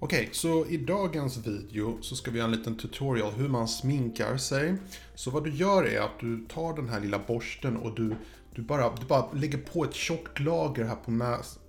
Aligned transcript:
Okej, 0.00 0.28
så 0.32 0.66
i 0.66 0.76
dagens 0.76 1.36
video 1.36 1.98
så 2.02 2.16
ska 2.16 2.30
vi 2.30 2.38
göra 2.38 2.50
en 2.50 2.56
liten 2.56 2.76
tutorial 2.76 3.32
hur 3.32 3.48
man 3.48 3.68
sminkar 3.68 4.36
sig. 4.36 4.74
Så 5.14 5.30
vad 5.30 5.44
du 5.44 5.54
gör 5.54 5.84
är 5.84 6.00
att 6.00 6.20
du 6.20 6.46
tar 6.48 6.76
den 6.76 6.88
här 6.88 7.00
lilla 7.00 7.18
borsten 7.26 7.76
och 7.76 7.94
du, 7.94 8.16
du, 8.54 8.62
bara, 8.62 8.94
du 9.00 9.06
bara 9.06 9.32
lägger 9.32 9.58
på 9.58 9.84
ett 9.84 9.94
tjockt 9.94 10.40
lager 10.40 10.84
här 10.84 10.96
på 10.96 11.10
näsan. 11.10 11.62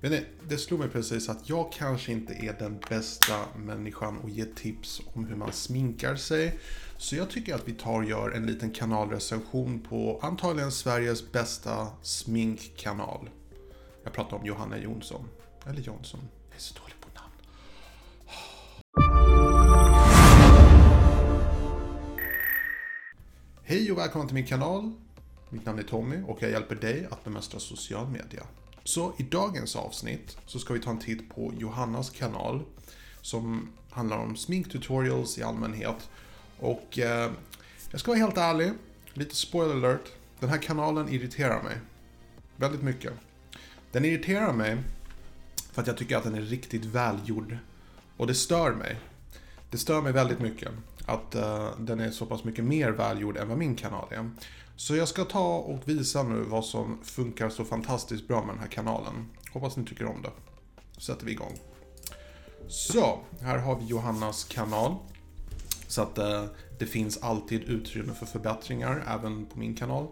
Men 0.00 0.18
det 0.48 0.58
slog 0.58 0.80
mig 0.80 0.88
precis 0.88 1.28
att 1.28 1.48
jag 1.48 1.72
kanske 1.72 2.12
inte 2.12 2.32
är 2.32 2.56
den 2.58 2.78
bästa 2.88 3.34
människan 3.56 4.18
att 4.24 4.30
ge 4.30 4.44
tips 4.44 5.02
om 5.14 5.24
hur 5.24 5.36
man 5.36 5.52
sminkar 5.52 6.16
sig. 6.16 6.58
Så 6.98 7.16
jag 7.16 7.30
tycker 7.30 7.54
att 7.54 7.68
vi 7.68 7.72
tar 7.72 7.98
och 7.98 8.04
gör 8.04 8.30
en 8.30 8.46
liten 8.46 8.70
kanalrecension 8.70 9.80
på 9.80 10.20
antagligen 10.22 10.72
Sveriges 10.72 11.32
bästa 11.32 11.86
sminkkanal. 12.02 13.30
Jag 14.04 14.12
pratar 14.12 14.36
om 14.36 14.46
Johanna 14.46 14.78
Jonsson. 14.78 15.28
Eller 15.66 15.80
Jonsson. 15.80 16.20
Är 16.60 16.62
så 16.62 16.74
dålig 16.74 16.94
på 17.00 17.08
namn. 17.14 17.32
Hej 23.62 23.92
och 23.92 23.98
välkommen 23.98 24.28
till 24.28 24.34
min 24.34 24.46
kanal. 24.46 24.92
Mitt 25.50 25.66
namn 25.66 25.78
är 25.78 25.82
Tommy 25.82 26.22
och 26.26 26.42
jag 26.42 26.50
hjälper 26.50 26.74
dig 26.74 27.06
att 27.10 27.24
bemästra 27.24 27.60
social 27.60 28.08
media. 28.08 28.42
Så 28.84 29.12
i 29.18 29.22
dagens 29.22 29.76
avsnitt 29.76 30.36
så 30.46 30.58
ska 30.58 30.74
vi 30.74 30.80
ta 30.80 30.90
en 30.90 30.98
titt 30.98 31.34
på 31.34 31.52
Johannas 31.58 32.10
kanal 32.10 32.62
som 33.20 33.72
handlar 33.90 34.18
om 34.18 34.36
sminktutorials 34.36 35.38
i 35.38 35.42
allmänhet. 35.42 36.10
Och 36.58 36.98
eh, 36.98 37.30
jag 37.90 38.00
ska 38.00 38.10
vara 38.10 38.18
helt 38.18 38.38
ärlig, 38.38 38.72
lite 39.14 39.36
spoiler 39.36 39.74
alert. 39.74 40.12
Den 40.40 40.48
här 40.48 40.58
kanalen 40.58 41.08
irriterar 41.08 41.62
mig. 41.62 41.76
Väldigt 42.56 42.82
mycket. 42.82 43.12
Den 43.92 44.04
irriterar 44.04 44.52
mig 44.52 44.78
för 45.72 45.80
att 45.80 45.86
jag 45.86 45.96
tycker 45.96 46.16
att 46.16 46.24
den 46.24 46.34
är 46.34 46.40
riktigt 46.40 46.84
välgjord. 46.84 47.58
Och 48.16 48.26
det 48.26 48.34
stör 48.34 48.72
mig. 48.72 49.00
Det 49.70 49.78
stör 49.78 50.02
mig 50.02 50.12
väldigt 50.12 50.40
mycket 50.40 50.68
att 51.06 51.34
uh, 51.36 51.70
den 51.78 52.00
är 52.00 52.10
så 52.10 52.26
pass 52.26 52.44
mycket 52.44 52.64
mer 52.64 52.90
välgjord 52.90 53.36
än 53.36 53.48
vad 53.48 53.58
min 53.58 53.76
kanal 53.76 54.08
är. 54.10 54.30
Så 54.76 54.96
jag 54.96 55.08
ska 55.08 55.24
ta 55.24 55.56
och 55.56 55.88
visa 55.88 56.22
nu 56.22 56.42
vad 56.42 56.64
som 56.64 56.98
funkar 57.02 57.48
så 57.48 57.64
fantastiskt 57.64 58.28
bra 58.28 58.44
med 58.44 58.54
den 58.54 58.60
här 58.60 58.68
kanalen. 58.68 59.30
Hoppas 59.52 59.76
ni 59.76 59.84
tycker 59.84 60.06
om 60.06 60.22
det. 60.22 60.30
Så 60.92 61.00
sätter 61.00 61.26
vi 61.26 61.32
igång. 61.32 61.58
Så, 62.68 63.18
här 63.40 63.58
har 63.58 63.76
vi 63.76 63.86
Johannas 63.86 64.44
kanal. 64.44 64.94
Så 65.88 66.02
att 66.02 66.18
uh, 66.18 66.44
det 66.78 66.86
finns 66.86 67.18
alltid 67.18 67.62
utrymme 67.62 68.14
för 68.14 68.26
förbättringar, 68.26 69.04
även 69.08 69.46
på 69.46 69.58
min 69.58 69.74
kanal. 69.74 70.06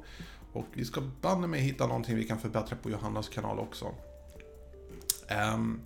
Och 0.52 0.66
vi 0.72 0.84
ska 0.84 1.02
banne 1.20 1.46
mig 1.46 1.60
hitta 1.60 1.86
någonting 1.86 2.16
vi 2.16 2.24
kan 2.24 2.38
förbättra 2.38 2.76
på 2.76 2.90
Johannas 2.90 3.28
kanal 3.28 3.58
också. 3.58 3.94
Um, 5.54 5.80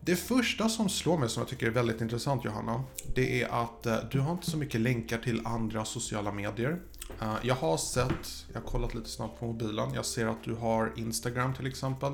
det 0.00 0.16
första 0.16 0.68
som 0.68 0.88
slår 0.88 1.18
mig 1.18 1.28
som 1.28 1.40
jag 1.40 1.48
tycker 1.48 1.66
är 1.66 1.70
väldigt 1.70 2.00
intressant 2.00 2.44
Johanna, 2.44 2.84
det 3.14 3.42
är 3.42 3.62
att 3.62 3.86
uh, 3.86 3.96
du 4.10 4.20
har 4.20 4.32
inte 4.32 4.50
så 4.50 4.56
mycket 4.56 4.80
länkar 4.80 5.18
till 5.18 5.46
andra 5.46 5.84
sociala 5.84 6.32
medier. 6.32 6.80
Uh, 7.22 7.36
jag 7.42 7.54
har 7.54 7.76
sett, 7.76 8.46
jag 8.52 8.60
har 8.60 8.66
kollat 8.66 8.94
lite 8.94 9.08
snabbt 9.08 9.40
på 9.40 9.46
mobilen, 9.46 9.94
jag 9.94 10.04
ser 10.04 10.26
att 10.26 10.44
du 10.44 10.54
har 10.54 10.92
Instagram 10.96 11.54
till 11.54 11.66
exempel. 11.66 12.12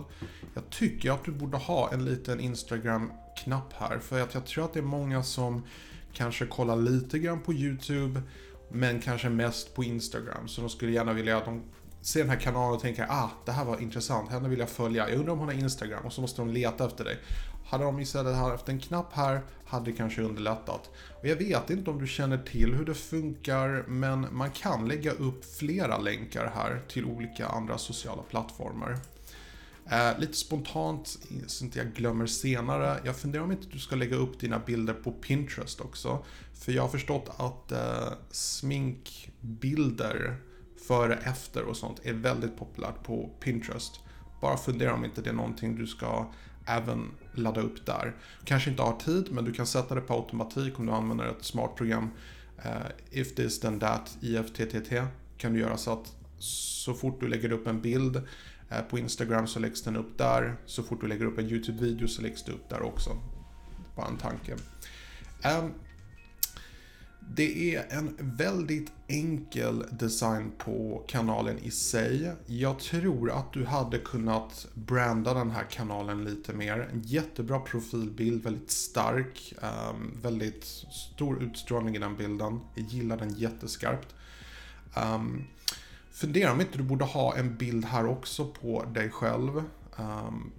Jag 0.55 0.71
tycker 0.71 1.11
att 1.11 1.25
du 1.25 1.33
borde 1.33 1.57
ha 1.57 1.93
en 1.93 2.05
liten 2.05 2.41
Instagram-knapp 2.41 3.73
här, 3.73 3.99
för 3.99 4.21
att 4.21 4.35
jag 4.35 4.47
tror 4.47 4.65
att 4.65 4.73
det 4.73 4.81
är 4.81 4.85
många 4.85 5.23
som 5.23 5.63
kanske 6.13 6.47
kollar 6.47 6.77
lite 6.77 7.19
grann 7.19 7.41
på 7.41 7.53
YouTube, 7.53 8.23
men 8.71 9.01
kanske 9.01 9.29
mest 9.29 9.75
på 9.75 9.85
Instagram. 9.85 10.49
Så 10.49 10.61
de 10.61 10.71
skulle 10.71 10.93
gärna 10.93 11.13
vilja 11.13 11.37
att 11.37 11.45
de 11.45 11.63
ser 12.01 12.21
den 12.21 12.31
här 12.31 12.41
kanalen 12.41 12.75
och 12.75 12.83
tänker 12.83 13.07
ah, 13.09 13.31
det 13.45 13.53
här 13.53 13.65
var 13.65 13.83
intressant, 13.83 14.31
henne 14.31 14.49
vill 14.49 14.59
jag 14.59 14.69
följa. 14.69 15.09
Jag 15.09 15.19
undrar 15.19 15.33
om 15.33 15.39
hon 15.39 15.49
har 15.49 15.55
Instagram 15.55 16.07
och 16.07 16.13
så 16.13 16.21
måste 16.21 16.43
de 16.43 16.49
leta 16.49 16.87
efter 16.87 17.05
dig. 17.05 17.19
Hade 17.67 17.85
de 17.85 18.01
istället 18.01 18.37
haft 18.37 18.69
en 18.69 18.81
knapp 18.81 19.13
här 19.13 19.43
hade 19.67 19.85
det 19.85 19.97
kanske 19.97 20.23
underlättat. 20.23 20.91
Och 21.21 21.29
jag 21.29 21.37
vet 21.37 21.71
inte 21.71 21.91
om 21.91 21.99
du 21.99 22.07
känner 22.07 22.39
till 22.39 22.75
hur 22.75 22.85
det 22.85 22.95
funkar, 22.95 23.85
men 23.89 24.27
man 24.31 24.51
kan 24.51 24.89
lägga 24.89 25.11
upp 25.11 25.45
flera 25.45 25.99
länkar 25.99 26.53
här 26.55 26.83
till 26.89 27.05
olika 27.05 27.47
andra 27.47 27.79
sociala 27.79 28.23
plattformar. 28.23 28.99
Eh, 29.91 30.19
lite 30.19 30.33
spontant, 30.33 31.19
så 31.47 31.65
inte 31.65 31.79
jag 31.79 31.93
glömmer 31.93 32.27
senare, 32.27 33.01
jag 33.05 33.17
funderar 33.17 33.45
om 33.45 33.53
inte 33.53 33.67
du 33.73 33.79
ska 33.79 33.97
lägga 33.97 34.17
upp 34.17 34.41
dina 34.41 34.59
bilder 34.59 34.95
på 34.95 35.13
Pinterest 35.13 35.81
också. 35.81 36.25
För 36.55 36.73
jag 36.73 36.83
har 36.83 36.89
förstått 36.89 37.31
att 37.37 37.73
eh, 37.73 38.13
sminkbilder 38.31 39.11
före, 40.89 41.15
efter 41.15 41.63
och 41.65 41.77
sånt 41.77 42.01
är 42.03 42.13
väldigt 42.13 42.57
populärt 42.57 43.03
på 43.03 43.31
Pinterest. 43.41 44.01
Bara 44.41 44.57
fundera 44.57 44.95
om 44.95 45.05
inte 45.05 45.23
det 45.23 45.31
är 45.31 45.35
någonting 45.35 45.77
du 45.77 45.87
ska 45.87 46.27
även 46.67 47.11
ladda 47.35 47.61
upp 47.61 47.87
där. 47.87 48.17
Kanske 48.45 48.71
inte 48.71 48.83
har 48.83 48.97
tid, 48.97 49.29
men 49.31 49.45
du 49.45 49.53
kan 49.53 49.67
sätta 49.67 49.95
det 49.95 50.01
på 50.01 50.15
automatik 50.15 50.79
om 50.79 50.87
du 50.87 50.93
använder 50.93 51.25
ett 51.25 51.45
smart 51.45 51.77
program. 51.77 52.11
Uh, 52.65 52.87
if 53.11 53.35
this 53.35 53.61
then 53.61 53.81
that, 53.81 54.19
IFTTT, 54.21 54.93
kan 55.37 55.53
du 55.53 55.61
göra 55.61 55.77
så 55.77 55.93
att 55.93 56.17
så 56.39 56.95
fort 56.95 57.21
du 57.21 57.29
lägger 57.29 57.53
upp 57.53 57.67
en 57.67 57.81
bild 57.81 58.17
uh, 58.17 58.81
på 58.91 58.99
Instagram 58.99 59.47
så 59.47 59.59
läggs 59.59 59.83
den 59.83 59.97
upp 59.97 60.19
där. 60.19 60.57
Så 60.67 60.83
fort 60.83 61.01
du 61.01 61.07
lägger 61.07 61.25
upp 61.25 61.39
en 61.39 61.49
YouTube-video 61.49 62.09
så 62.09 62.23
läggs 62.23 62.45
det 62.45 62.53
upp 62.53 62.69
där 62.69 62.83
också. 62.83 63.11
Bara 63.97 64.07
en 64.07 64.17
tanke. 64.17 64.53
Um, 64.53 65.73
det 67.35 67.75
är 67.75 67.87
en 67.91 68.17
väldigt 68.19 68.93
enkel 69.09 69.85
design 69.91 70.53
på 70.59 71.05
kanalen 71.09 71.59
i 71.59 71.71
sig. 71.71 72.33
Jag 72.47 72.79
tror 72.79 73.31
att 73.31 73.53
du 73.53 73.65
hade 73.65 73.99
kunnat 73.99 74.67
branda 74.75 75.35
den 75.35 75.51
här 75.51 75.65
kanalen 75.71 76.25
lite 76.25 76.53
mer. 76.53 76.89
En 76.93 77.03
jättebra 77.03 77.61
profilbild, 77.61 78.45
väldigt 78.45 78.71
stark, 78.71 79.55
ehm, 79.63 80.19
väldigt 80.23 80.65
stor 81.15 81.43
utstrålning 81.43 81.97
i 81.97 81.99
den 81.99 82.17
bilden. 82.17 82.61
Jag 82.75 82.87
gillar 82.87 83.17
den 83.17 83.35
jätteskarpt. 83.35 84.15
Um, 85.15 85.45
fundera 86.11 86.53
om 86.53 86.61
inte 86.61 86.79
du 86.79 86.85
borde 86.85 87.05
ha 87.05 87.37
en 87.37 87.57
bild 87.57 87.85
här 87.85 88.07
också 88.07 88.47
på 88.47 88.85
dig 88.85 89.11
själv. 89.11 89.63
Um, 89.97 90.53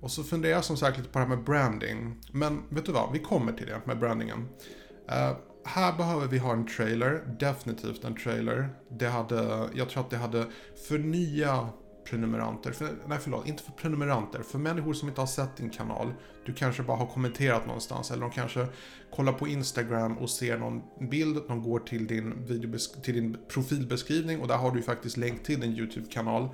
och 0.00 0.10
så 0.10 0.24
funderar 0.24 0.52
jag 0.52 0.64
som 0.64 0.76
sagt 0.76 0.98
lite 0.98 1.10
på 1.10 1.18
det 1.18 1.24
här 1.24 1.36
med 1.36 1.44
branding. 1.44 2.16
Men 2.32 2.62
vet 2.68 2.86
du 2.86 2.92
vad, 2.92 3.12
vi 3.12 3.18
kommer 3.18 3.52
till 3.52 3.66
det 3.66 3.80
med 3.84 3.98
brandingen. 3.98 4.48
Uh, 5.10 5.36
här 5.64 5.96
behöver 5.96 6.26
vi 6.26 6.38
ha 6.38 6.52
en 6.52 6.66
trailer, 6.66 7.36
definitivt 7.38 8.04
en 8.04 8.14
trailer. 8.14 8.68
Det 8.88 9.08
hade, 9.08 9.68
jag 9.74 9.88
tror 9.88 10.02
att 10.02 10.10
det 10.10 10.16
hade 10.16 10.46
för 10.88 10.98
nya 10.98 11.68
prenumeranter, 12.04 12.72
för, 12.72 12.88
nej 13.06 13.18
förlåt, 13.20 13.48
inte 13.48 13.62
för 13.62 13.72
prenumeranter, 13.72 14.42
för 14.42 14.58
människor 14.58 14.92
som 14.92 15.08
inte 15.08 15.20
har 15.20 15.26
sett 15.26 15.56
din 15.56 15.70
kanal. 15.70 16.14
Du 16.46 16.54
kanske 16.54 16.82
bara 16.82 16.96
har 16.96 17.06
kommenterat 17.06 17.66
någonstans 17.66 18.10
eller 18.10 18.20
de 18.20 18.30
kanske 18.30 18.66
kollar 19.14 19.32
på 19.32 19.48
Instagram 19.48 20.18
och 20.18 20.30
ser 20.30 20.58
någon 20.58 20.82
bild, 21.10 21.42
de 21.48 21.62
går 21.62 21.78
till 21.78 22.06
din, 22.06 22.46
till 23.02 23.14
din 23.14 23.36
profilbeskrivning 23.48 24.40
och 24.40 24.48
där 24.48 24.56
har 24.56 24.70
du 24.70 24.82
faktiskt 24.82 25.16
länk 25.16 25.42
till 25.42 25.60
din 25.60 25.72
YouTube-kanal. 25.72 26.48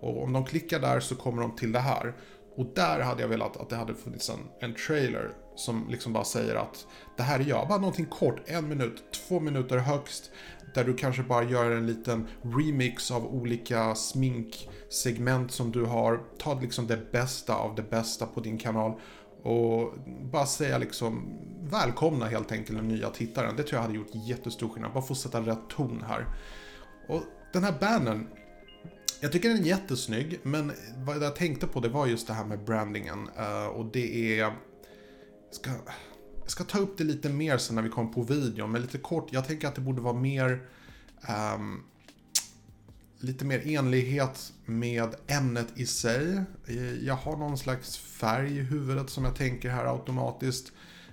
Och 0.00 0.22
om 0.22 0.32
de 0.32 0.44
klickar 0.44 0.80
där 0.80 1.00
så 1.00 1.14
kommer 1.14 1.42
de 1.42 1.56
till 1.56 1.72
det 1.72 1.78
här. 1.78 2.14
Och 2.56 2.66
där 2.74 3.00
hade 3.00 3.22
jag 3.22 3.28
velat 3.28 3.56
att 3.56 3.70
det 3.70 3.76
hade 3.76 3.94
funnits 3.94 4.30
en, 4.30 4.38
en 4.60 4.74
trailer 4.74 5.30
som 5.56 5.86
liksom 5.90 6.12
bara 6.12 6.24
säger 6.24 6.54
att 6.54 6.86
det 7.16 7.22
här 7.22 7.40
är 7.40 7.44
jag. 7.44 7.68
Bara 7.68 7.78
någonting 7.78 8.06
kort, 8.06 8.40
en 8.46 8.68
minut, 8.68 9.04
två 9.12 9.40
minuter 9.40 9.78
högst. 9.78 10.30
Där 10.74 10.84
du 10.84 10.94
kanske 10.94 11.22
bara 11.22 11.44
gör 11.44 11.70
en 11.70 11.86
liten 11.86 12.26
remix 12.42 13.10
av 13.10 13.26
olika 13.26 13.94
sminksegment 13.94 15.52
som 15.52 15.72
du 15.72 15.84
har. 15.84 16.20
Ta 16.38 16.60
liksom 16.60 16.86
det 16.86 17.12
bästa 17.12 17.54
av 17.54 17.74
det 17.74 17.90
bästa 17.90 18.26
på 18.26 18.40
din 18.40 18.58
kanal. 18.58 19.00
Och 19.42 19.92
bara 20.32 20.46
säga 20.46 20.78
liksom 20.78 21.38
välkomna 21.62 22.26
helt 22.26 22.52
enkelt 22.52 22.78
den 22.78 22.88
nya 22.88 23.10
tittaren. 23.10 23.56
Det 23.56 23.62
tror 23.62 23.76
jag 23.76 23.82
hade 23.82 23.94
gjort 23.94 24.14
jättestor 24.28 24.68
skillnad. 24.68 24.92
Bara 24.92 25.02
få 25.02 25.14
sätta 25.14 25.40
rätt 25.40 25.68
ton 25.68 26.04
här. 26.08 26.26
Och 27.08 27.22
den 27.52 27.64
här 27.64 27.74
bannern 27.80 28.26
jag 29.20 29.32
tycker 29.32 29.48
den 29.48 29.58
är 29.58 29.66
jättesnygg, 29.66 30.40
men 30.42 30.72
vad 30.96 31.22
jag 31.22 31.36
tänkte 31.36 31.66
på 31.66 31.80
det 31.80 31.88
var 31.88 32.06
just 32.06 32.26
det 32.26 32.32
här 32.32 32.44
med 32.44 32.64
brandingen. 32.64 33.28
Uh, 33.38 33.66
och 33.66 33.84
det 33.92 34.40
är... 34.40 34.56
Ska, 35.50 35.70
jag 36.40 36.50
ska 36.50 36.64
ta 36.64 36.78
upp 36.78 36.98
det 36.98 37.04
lite 37.04 37.28
mer 37.28 37.58
sen 37.58 37.76
när 37.76 37.82
vi 37.82 37.88
kommer 37.88 38.12
på 38.12 38.22
videon, 38.22 38.72
men 38.72 38.82
lite 38.82 38.98
kort. 38.98 39.32
Jag 39.32 39.46
tänker 39.46 39.68
att 39.68 39.74
det 39.74 39.80
borde 39.80 40.02
vara 40.02 40.14
mer... 40.14 40.68
Um, 41.54 41.84
lite 43.24 43.44
mer 43.44 43.62
enlighet 43.66 44.52
med 44.64 45.14
ämnet 45.26 45.66
i 45.74 45.86
sig. 45.86 46.42
Eh, 46.66 47.04
jag 47.04 47.14
har 47.14 47.36
någon 47.36 47.58
slags 47.58 47.96
färg 47.98 48.56
i 48.56 48.60
huvudet 48.60 49.10
som 49.10 49.24
jag 49.24 49.36
tänker 49.36 49.70
här 49.70 49.84
automatiskt. 49.84 50.72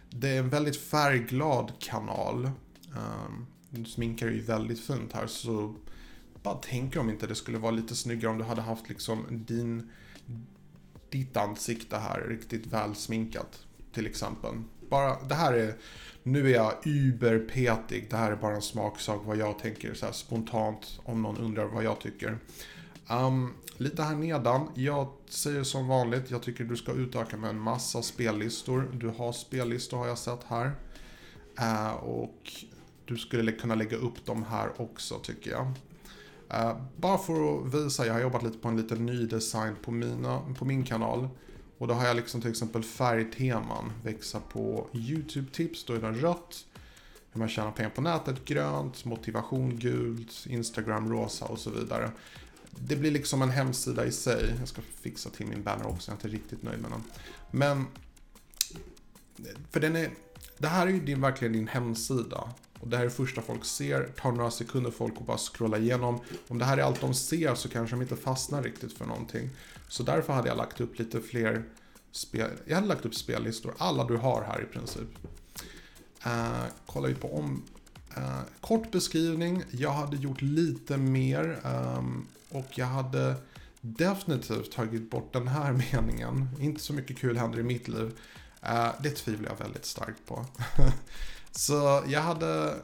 Det 0.10 0.30
är 0.30 0.40
en 0.40 0.50
väldigt 0.50 0.78
färgglad 0.78 1.72
kanal. 1.80 2.46
Ehm, 2.46 2.54
um, 3.28 3.48
du 3.70 3.86
sminkar 3.86 4.28
ju 4.28 4.42
väldigt 4.42 4.80
fint 4.80 5.14
här 5.14 5.28
så 5.28 5.76
bara 6.44 6.56
tänker 6.56 7.00
om 7.00 7.10
inte 7.10 7.28
det 7.28 7.36
skulle 7.36 7.58
vara 7.58 7.72
lite 7.72 7.96
snyggare 7.96 8.32
om 8.32 8.38
du 8.38 8.44
hade 8.44 8.62
haft 8.62 8.90
liksom 8.90 9.26
din, 9.30 9.90
ditt 11.10 11.38
ansikte 11.38 11.98
här 11.98 12.22
riktigt 12.22 12.66
välsminkat. 12.66 13.66
Till 13.94 14.08
exempel. 14.08 14.52
Bara, 14.90 15.24
det 15.24 15.36
här 15.36 15.54
är, 15.54 15.76
nu 16.24 16.50
är 16.50 16.56
jag 16.56 16.74
überpetig. 16.88 18.08
Det 18.10 18.18
här 18.18 18.32
är 18.32 18.36
bara 18.36 18.56
en 18.56 18.62
smaksak 18.62 19.22
vad 19.26 19.38
jag 19.38 19.60
tänker 19.60 19.94
så 19.94 20.06
här 20.06 20.14
spontant 20.14 21.00
om 21.04 21.22
någon 21.22 21.38
undrar 21.38 21.66
vad 21.66 21.84
jag 21.84 22.00
tycker. 22.00 22.38
Um, 23.10 23.54
lite 23.78 24.04
här 24.04 24.16
nedan, 24.16 24.68
jag 24.76 25.08
säger 25.30 25.64
som 25.64 25.88
vanligt, 25.88 26.32
jag 26.32 26.44
tycker 26.44 26.64
du 26.64 26.78
ska 26.78 26.92
utöka 26.92 27.38
med 27.38 27.50
en 27.50 27.60
massa 27.60 28.02
spellistor. 28.02 28.90
Du 28.94 29.08
har 29.08 29.32
spellistor 29.32 29.98
har 29.98 30.08
jag 30.08 30.18
sett 30.18 30.44
här. 30.44 30.72
Uh, 31.60 31.94
och 31.94 32.54
du 33.06 33.18
skulle 33.18 33.52
kunna 33.52 33.76
lägga 33.76 33.98
upp 33.98 34.26
dem 34.26 34.44
här 34.44 34.82
också 34.82 35.20
tycker 35.20 35.52
jag. 35.52 35.74
Uh, 36.54 36.82
bara 36.98 37.18
för 37.18 37.34
att 37.34 37.74
visa, 37.74 38.06
jag 38.06 38.14
har 38.14 38.22
jobbat 38.22 38.44
lite 38.44 38.58
på 38.58 38.68
en 38.68 38.78
liten 38.78 39.06
ny 39.06 39.26
design 39.26 39.76
på, 39.82 39.92
mina, 39.92 40.42
på 40.60 40.66
min 40.66 40.84
kanal. 40.84 41.30
Och 41.78 41.88
då 41.88 41.94
har 41.94 42.08
jag 42.08 42.16
liksom 42.16 42.42
till 42.42 42.50
exempel 42.50 42.84
färgteman. 42.84 43.92
Växa 44.04 44.40
på 44.40 44.88
YouTube-tips, 44.94 45.86
då 45.88 45.94
är 45.94 46.00
den 46.00 46.16
rött. 46.16 46.66
Hur 47.32 47.40
man 47.40 47.50
tjänar 47.50 47.72
pengar 47.72 47.90
på 47.90 48.02
nätet, 48.02 48.46
grönt. 48.46 49.06
Motivation, 49.06 49.80
gult. 49.80 50.46
Instagram, 50.48 51.12
rosa 51.12 51.46
och 51.46 51.60
så 51.60 51.70
vidare. 51.70 52.12
Det 52.80 52.96
blir 52.96 53.12
liksom 53.12 53.42
en 53.42 53.50
hemsida 53.50 54.06
i 54.06 54.12
sig. 54.12 54.56
Jag 54.60 54.68
ska 54.68 54.82
fixa 55.02 55.30
till 55.30 55.48
min 55.48 55.64
banner 55.64 55.88
också, 55.88 56.12
jag 56.12 56.14
är 56.14 56.28
inte 56.28 56.38
riktigt 56.38 56.64
nöjd 56.64 56.82
med 56.82 56.92
den. 56.92 57.04
Men, 57.52 57.86
för 59.72 59.80
den 59.80 59.96
är, 59.96 60.10
det 60.58 60.68
här 60.68 60.88
är 60.88 60.92
ju 60.92 61.00
din, 61.00 61.22
verkligen 61.22 61.54
din 61.54 61.68
hemsida. 61.68 62.54
Och 62.82 62.88
det 62.88 62.98
här 62.98 63.04
är 63.04 63.10
det 63.10 63.16
första 63.16 63.42
folk 63.42 63.66
ser, 63.66 64.04
tar 64.22 64.32
några 64.32 64.52
sekunder 64.52 64.92
folk 64.92 65.14
att 65.18 65.26
bara 65.26 65.38
scrolla 65.38 65.78
igenom. 65.78 66.20
Om 66.48 66.58
det 66.58 66.66
här 66.66 66.78
är 66.78 66.82
allt 66.82 67.02
de 67.02 67.14
ser 67.14 67.56
så 67.56 67.70
kanske 67.70 67.96
de 67.96 68.02
inte 68.02 68.16
fastnar 68.16 68.64
riktigt 68.64 68.94
för 68.94 69.06
någonting. 69.06 69.50
Så 69.88 70.04
därför 70.04 70.34
hade 70.34 70.48
jag 70.48 70.58
lagt 70.58 70.82
upp 70.82 71.00
lite 71.00 71.22
fler 71.22 71.64
spel, 72.12 72.50
jag 72.66 72.76
hade 72.76 72.88
lagt 72.88 73.06
upp 73.06 73.16
spellistor, 73.16 73.74
alla 73.78 74.04
du 74.04 74.18
har 74.18 74.44
här 74.44 74.62
i 74.62 74.66
princip. 74.66 75.10
Eh, 76.24 76.32
uh, 76.32 76.66
kollar 76.86 77.10
vi 77.10 77.16
på 77.16 77.38
om, 77.38 77.64
uh, 78.18 78.42
kort 78.62 78.92
beskrivning, 78.92 79.64
jag 79.72 79.92
hade 79.92 80.18
gjort 80.18 80.42
lite 80.42 80.98
mer 80.98 81.60
um, 81.98 82.28
och 82.50 82.68
jag 82.76 82.86
hade 82.86 83.36
definitivt 83.82 84.72
tagit 84.72 85.12
bort 85.12 85.34
den 85.34 85.48
här 85.48 85.72
meningen. 85.94 86.50
Inte 86.60 86.82
så 86.82 86.94
mycket 86.94 87.18
kul 87.18 87.38
händer 87.38 87.60
i 87.60 87.64
mitt 87.64 87.88
liv. 87.88 88.12
Uh, 88.64 88.90
det 89.04 89.10
tvivlar 89.10 89.50
jag 89.50 89.58
väldigt 89.58 89.86
starkt 89.86 90.26
på. 90.28 90.46
så 91.52 92.04
jag 92.08 92.22
hade, 92.22 92.76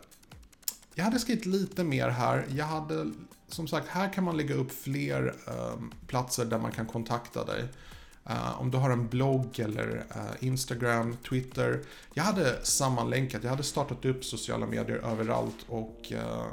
jag 0.96 1.04
hade 1.04 1.19
skrivit 1.19 1.46
lite 1.46 1.84
mer 1.84 2.10
här. 2.10 2.46
Jag 2.50 2.66
hade, 2.66 3.12
som 3.48 3.68
sagt, 3.68 3.88
här 3.88 4.14
kan 4.14 4.24
man 4.24 4.38
lägga 4.38 4.56
upp 4.56 4.72
fler 4.72 5.36
um, 5.48 5.94
platser 6.08 6.46
där 6.46 6.60
man 6.60 6.72
kan 6.72 6.86
kontakta 6.86 7.46
dig. 7.46 7.64
Uh, 8.30 8.62
om 8.62 8.72
du 8.72 8.78
har 8.78 8.90
en 8.90 9.08
blogg 9.08 9.60
eller 9.60 9.88
uh, 10.16 10.48
Instagram, 10.48 11.18
Twitter. 11.30 11.81
Jag 12.14 12.24
hade 12.24 12.66
sammanlänkat, 12.66 13.44
jag 13.44 13.50
hade 13.50 13.64
startat 13.64 14.06
upp 14.06 14.25
sociala 14.25 14.66
medier 14.66 14.98
överallt 14.98 15.66
och 15.68 16.12
uh, 16.12 16.46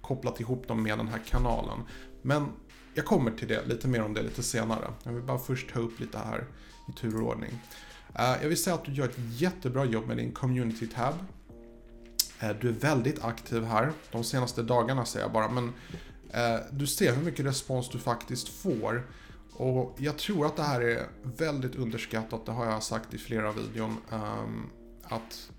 kopplat 0.00 0.40
ihop 0.40 0.68
dem 0.68 0.82
med 0.82 0.98
den 0.98 1.08
här 1.08 1.20
kanalen. 1.28 1.78
Men 2.22 2.46
jag 2.94 3.04
kommer 3.04 3.30
till 3.30 3.48
det, 3.48 3.66
lite 3.66 3.88
mer 3.88 4.02
om 4.02 4.14
det 4.14 4.22
lite 4.22 4.42
senare. 4.42 4.90
Jag 5.02 5.12
vill 5.12 5.22
bara 5.22 5.38
först 5.38 5.70
ta 5.72 5.80
upp 5.80 6.00
lite 6.00 6.18
här 6.18 6.44
i 6.88 6.92
turordning. 6.92 7.58
jag 8.14 8.48
vill 8.48 8.62
säga 8.62 8.74
att 8.74 8.84
du 8.84 8.92
gör 8.92 9.04
ett 9.04 9.18
jättebra 9.18 9.84
jobb 9.84 10.06
med 10.06 10.16
din 10.16 10.32
community 10.32 10.86
tab. 10.86 11.14
Eh, 12.40 12.50
du 12.60 12.68
är 12.68 12.72
väldigt 12.72 13.24
aktiv 13.24 13.64
här, 13.64 13.92
de 14.12 14.24
senaste 14.24 14.62
dagarna 14.62 15.04
säger 15.04 15.24
jag 15.24 15.32
bara, 15.32 15.48
men 15.48 15.72
eh, 16.30 16.60
du 16.70 16.86
ser 16.86 17.14
hur 17.14 17.24
mycket 17.24 17.46
respons 17.46 17.88
du 17.88 17.98
faktiskt 17.98 18.48
får. 18.48 19.06
Och 19.52 19.96
jag 19.98 20.18
tror 20.18 20.46
att 20.46 20.56
det 20.56 20.62
här 20.62 20.80
är 20.80 21.06
väldigt 21.22 21.76
underskattat, 21.76 22.46
det 22.46 22.52
har 22.52 22.66
jag 22.66 22.82
sagt 22.82 23.14
i 23.14 23.18
flera 23.18 23.52
videon. 23.52 23.96
Ehm, 24.12 24.70
att 25.02 25.50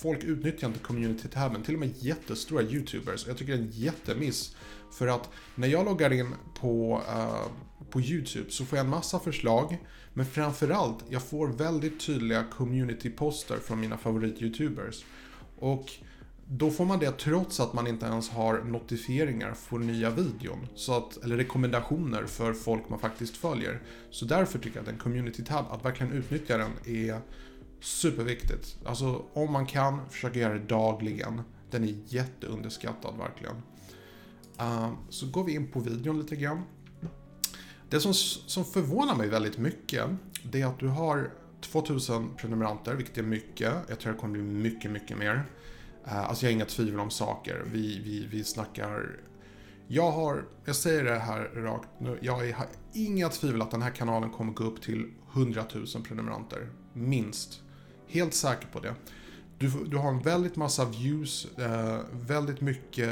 folk 0.00 0.24
utnyttjar 0.24 0.68
inte 0.68 0.80
community-tabben, 0.80 1.62
till 1.62 1.74
och 1.74 1.80
med 1.80 1.92
jättestora 1.96 2.62
YouTubers. 2.62 3.26
Jag 3.26 3.36
tycker 3.36 3.52
det 3.52 3.58
är 3.58 3.62
en 3.62 3.70
jättemiss. 3.70 4.56
För 4.92 5.06
att 5.06 5.30
när 5.54 5.68
jag 5.68 5.84
loggar 5.84 6.12
in 6.12 6.34
på, 6.60 7.02
uh, 7.08 7.46
på 7.90 8.00
YouTube 8.00 8.50
så 8.50 8.64
får 8.64 8.78
jag 8.78 8.84
en 8.84 8.90
massa 8.90 9.18
förslag. 9.18 9.78
Men 10.14 10.26
framförallt, 10.26 11.04
jag 11.08 11.22
får 11.22 11.48
väldigt 11.48 12.06
tydliga 12.06 12.44
community-poster 12.58 13.56
från 13.56 13.80
mina 13.80 13.96
favorit-YouTubers. 13.96 15.04
Och 15.58 15.90
då 16.52 16.70
får 16.70 16.84
man 16.84 16.98
det 16.98 17.10
trots 17.10 17.60
att 17.60 17.72
man 17.72 17.86
inte 17.86 18.06
ens 18.06 18.30
har 18.30 18.62
notifieringar 18.64 19.54
för 19.54 19.78
nya 19.78 20.10
videon. 20.10 20.66
Så 20.74 20.96
att, 20.96 21.16
eller 21.16 21.36
rekommendationer 21.36 22.24
för 22.26 22.52
folk 22.52 22.88
man 22.88 22.98
faktiskt 22.98 23.36
följer. 23.36 23.82
Så 24.10 24.24
därför 24.24 24.58
tycker 24.58 24.76
jag 24.76 24.82
att 24.82 24.88
en 24.88 24.98
community 24.98 25.44
tab, 25.44 25.66
att 25.70 25.84
verkligen 25.84 26.12
utnyttja 26.12 26.58
den 26.58 26.70
är 26.84 27.20
superviktigt. 27.80 28.76
Alltså 28.84 29.24
om 29.32 29.52
man 29.52 29.66
kan, 29.66 30.08
försöka 30.10 30.38
göra 30.38 30.54
det 30.54 30.66
dagligen. 30.66 31.42
Den 31.70 31.84
är 31.84 31.94
jätteunderskattad 32.06 33.14
verkligen. 33.18 33.56
Uh, 34.60 34.92
så 35.08 35.26
går 35.26 35.44
vi 35.44 35.54
in 35.54 35.70
på 35.70 35.80
videon 35.80 36.18
lite 36.18 36.36
grann. 36.36 36.62
Det 37.90 38.00
som, 38.00 38.14
som 38.14 38.64
förvånar 38.64 39.16
mig 39.16 39.28
väldigt 39.28 39.58
mycket, 39.58 40.04
det 40.42 40.60
är 40.60 40.66
att 40.66 40.78
du 40.78 40.88
har 40.88 41.30
2000 41.60 42.30
prenumeranter, 42.36 42.94
vilket 42.94 43.18
är 43.18 43.22
mycket. 43.22 43.72
Jag 43.88 43.98
tror 43.98 44.12
det 44.12 44.18
kommer 44.18 44.32
bli 44.32 44.42
mycket, 44.42 44.90
mycket 44.90 45.18
mer. 45.18 45.44
Eh, 46.06 46.28
alltså 46.28 46.44
jag 46.44 46.50
har 46.50 46.54
inga 46.54 46.64
tvivel 46.64 47.00
om 47.00 47.10
saker. 47.10 47.62
Vi, 47.66 48.00
vi, 48.04 48.26
vi 48.30 48.44
snackar... 48.44 49.20
Jag 49.88 50.10
har, 50.10 50.44
jag 50.64 50.76
säger 50.76 51.04
det 51.04 51.18
här 51.18 51.40
rakt 51.54 51.88
nu, 51.98 52.18
jag 52.22 52.32
har 52.32 52.54
inga 52.92 53.28
tvivel 53.28 53.62
att 53.62 53.70
den 53.70 53.82
här 53.82 53.90
kanalen 53.90 54.30
kommer 54.30 54.52
gå 54.52 54.64
upp 54.64 54.82
till 54.82 55.10
100 55.32 55.64
000 55.74 55.86
prenumeranter. 56.08 56.68
Minst. 56.92 57.62
Helt 58.08 58.34
säker 58.34 58.66
på 58.66 58.80
det. 58.80 58.94
Du, 59.58 59.70
du 59.86 59.96
har 59.96 60.08
en 60.08 60.20
väldigt 60.20 60.56
massa 60.56 60.84
views, 60.84 61.58
eh, 61.58 61.98
väldigt 62.12 62.60
mycket 62.60 63.10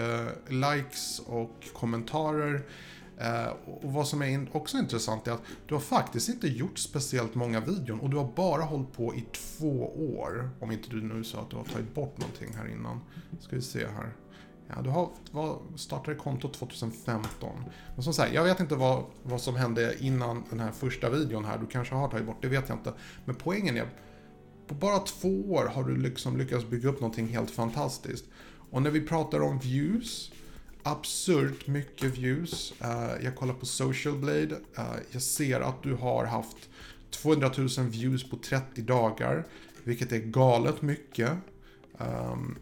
likes 0.49 1.23
och 1.27 1.69
kommentarer. 1.73 2.63
Eh, 3.21 3.53
och 3.65 3.93
vad 3.93 4.09
som 4.09 4.23
är 4.23 4.57
också 4.57 4.79
intressant 4.79 5.27
är 5.27 5.33
att 5.33 5.43
du 5.67 5.75
har 5.75 5.81
faktiskt 5.81 6.29
inte 6.29 6.49
gjort 6.49 6.79
speciellt 6.79 7.35
många 7.35 7.61
videon 7.61 8.01
och 8.01 8.11
du 8.11 8.17
har 8.17 8.33
bara 8.37 8.63
hållit 8.63 8.93
på 8.93 9.15
i 9.15 9.25
två 9.33 9.93
år. 10.17 10.51
Om 10.61 10.73
inte 10.73 10.91
du 10.91 11.03
nu 11.03 11.25
sa 11.25 11.41
att 11.41 11.51
du 11.51 11.57
har 11.57 11.65
tagit 11.65 11.95
bort 11.95 12.19
någonting 12.19 12.55
här 12.57 12.69
innan. 12.69 13.01
Ska 13.41 13.57
vi 13.57 13.63
se 13.63 13.87
här. 13.87 14.13
Ja, 14.69 14.83
du 14.83 14.91
har, 14.91 15.11
var, 15.31 15.59
startade 15.77 16.17
kontot 16.17 16.55
2015. 16.55 17.65
Men 17.95 18.05
som 18.05 18.13
sagt, 18.15 18.35
jag 18.35 18.45
vet 18.45 18.61
inte 18.61 18.75
vad, 18.75 19.05
vad 19.23 19.41
som 19.41 19.57
hände 19.57 19.95
innan 20.01 20.45
den 20.51 20.61
här 20.61 20.73
första 20.73 21.11
videon 21.11 21.45
här. 21.45 21.59
Du 21.59 21.67
kanske 21.67 21.95
har 21.95 22.09
tagit 22.09 22.27
bort, 22.27 22.43
det 22.43 22.49
vet 22.49 22.69
jag 22.69 22.79
inte. 22.79 22.93
Men 23.25 23.35
poängen 23.35 23.77
är, 23.77 23.89
på 24.67 24.75
bara 24.75 24.99
två 24.99 25.53
år 25.53 25.71
har 25.75 25.85
du 25.85 25.97
liksom 25.97 26.37
lyckats 26.37 26.67
bygga 26.67 26.89
upp 26.89 27.01
någonting 27.01 27.27
helt 27.27 27.51
fantastiskt. 27.51 28.25
Och 28.71 28.83
när 28.83 28.91
vi 28.91 29.01
pratar 29.01 29.41
om 29.41 29.59
views, 29.59 30.33
absurt 30.89 31.67
mycket 31.67 32.19
views. 32.19 32.73
Uh, 32.85 33.25
jag 33.25 33.37
kollar 33.37 33.55
på 33.55 33.67
Social 33.67 34.15
Blade. 34.15 34.55
Uh, 34.79 34.97
jag 35.11 35.23
ser 35.23 35.61
att 35.61 35.83
du 35.83 35.95
har 35.95 36.25
haft 36.25 36.57
200 37.11 37.51
000 37.57 37.69
views 37.79 38.31
på 38.31 38.37
30 38.37 38.83
dagar. 38.83 39.47
Vilket 39.85 40.13
är 40.13 40.19
galet 40.19 40.83
mycket. 40.83 41.31
Um, 41.99 42.59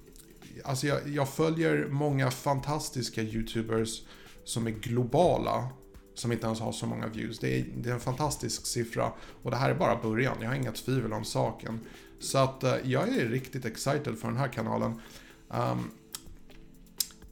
alltså 0.64 0.86
jag, 0.86 1.08
jag, 1.08 1.28
följer 1.28 1.88
många 1.88 2.30
fantastiska 2.30 3.22
YouTubers 3.22 4.02
som 4.44 4.66
är 4.66 4.70
globala. 4.70 5.68
Som 6.14 6.32
inte 6.32 6.46
ens 6.46 6.60
har 6.60 6.72
så 6.72 6.86
många 6.86 7.06
views. 7.06 7.38
Det 7.38 7.58
är, 7.58 7.64
det 7.76 7.90
är 7.90 7.94
en 7.94 8.00
fantastisk 8.00 8.66
siffra. 8.66 9.12
Och 9.42 9.50
det 9.50 9.56
här 9.56 9.70
är 9.70 9.74
bara 9.74 10.02
början. 10.02 10.36
Jag 10.40 10.48
har 10.48 10.54
inga 10.54 10.72
tvivel 10.72 11.12
om 11.12 11.24
saken. 11.24 11.80
Så 12.20 12.38
att 12.38 12.64
uh, 12.64 12.74
jag 12.84 13.08
är 13.08 13.28
riktigt 13.28 13.64
excited 13.64 14.18
för 14.18 14.28
den 14.28 14.36
här 14.36 14.48
kanalen. 14.48 15.00
Um, 15.48 15.90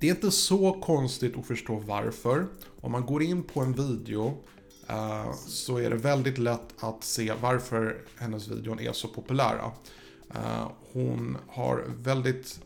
det 0.04 0.08
är 0.08 0.14
inte 0.14 0.30
så 0.30 0.72
konstigt 0.72 1.36
att 1.36 1.46
förstå 1.46 1.76
varför. 1.86 2.46
Om 2.80 2.92
man 2.92 3.06
går 3.06 3.22
in 3.22 3.42
på 3.42 3.60
en 3.60 3.72
video 3.72 4.38
eh, 4.88 5.34
så 5.34 5.78
är 5.78 5.90
det 5.90 5.96
väldigt 5.96 6.38
lätt 6.38 6.74
att 6.76 7.04
se 7.04 7.32
varför 7.40 8.02
hennes 8.16 8.48
videon 8.48 8.80
är 8.80 8.92
så 8.92 9.08
populära. 9.08 9.72
Eh, 10.34 10.70
hon 10.92 11.38
har 11.48 11.84
väldigt 12.02 12.60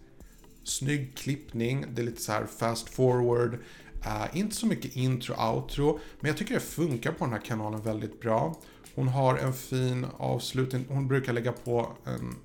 snygg 0.65 1.17
klippning, 1.17 1.87
det 1.95 2.03
är 2.03 2.07
lite 2.07 2.23
så 2.23 2.33
här 2.33 2.47
fast 2.47 2.89
forward. 2.89 3.59
Eh, 4.05 4.39
inte 4.39 4.57
så 4.57 4.67
mycket 4.67 4.97
intro, 4.97 5.35
outro, 5.55 6.01
men 6.21 6.29
jag 6.29 6.37
tycker 6.37 6.55
det 6.55 6.61
funkar 6.61 7.13
på 7.13 7.25
den 7.25 7.33
här 7.33 7.41
kanalen 7.41 7.83
väldigt 7.83 8.21
bra. 8.21 8.61
Hon 8.95 9.09
har 9.09 9.37
en 9.37 9.53
fin 9.53 10.07
avslutning, 10.17 10.85
hon 10.89 11.09
brukar 11.09 11.33
lägga 11.33 11.53
på 11.53 11.93
en, 12.05 12.37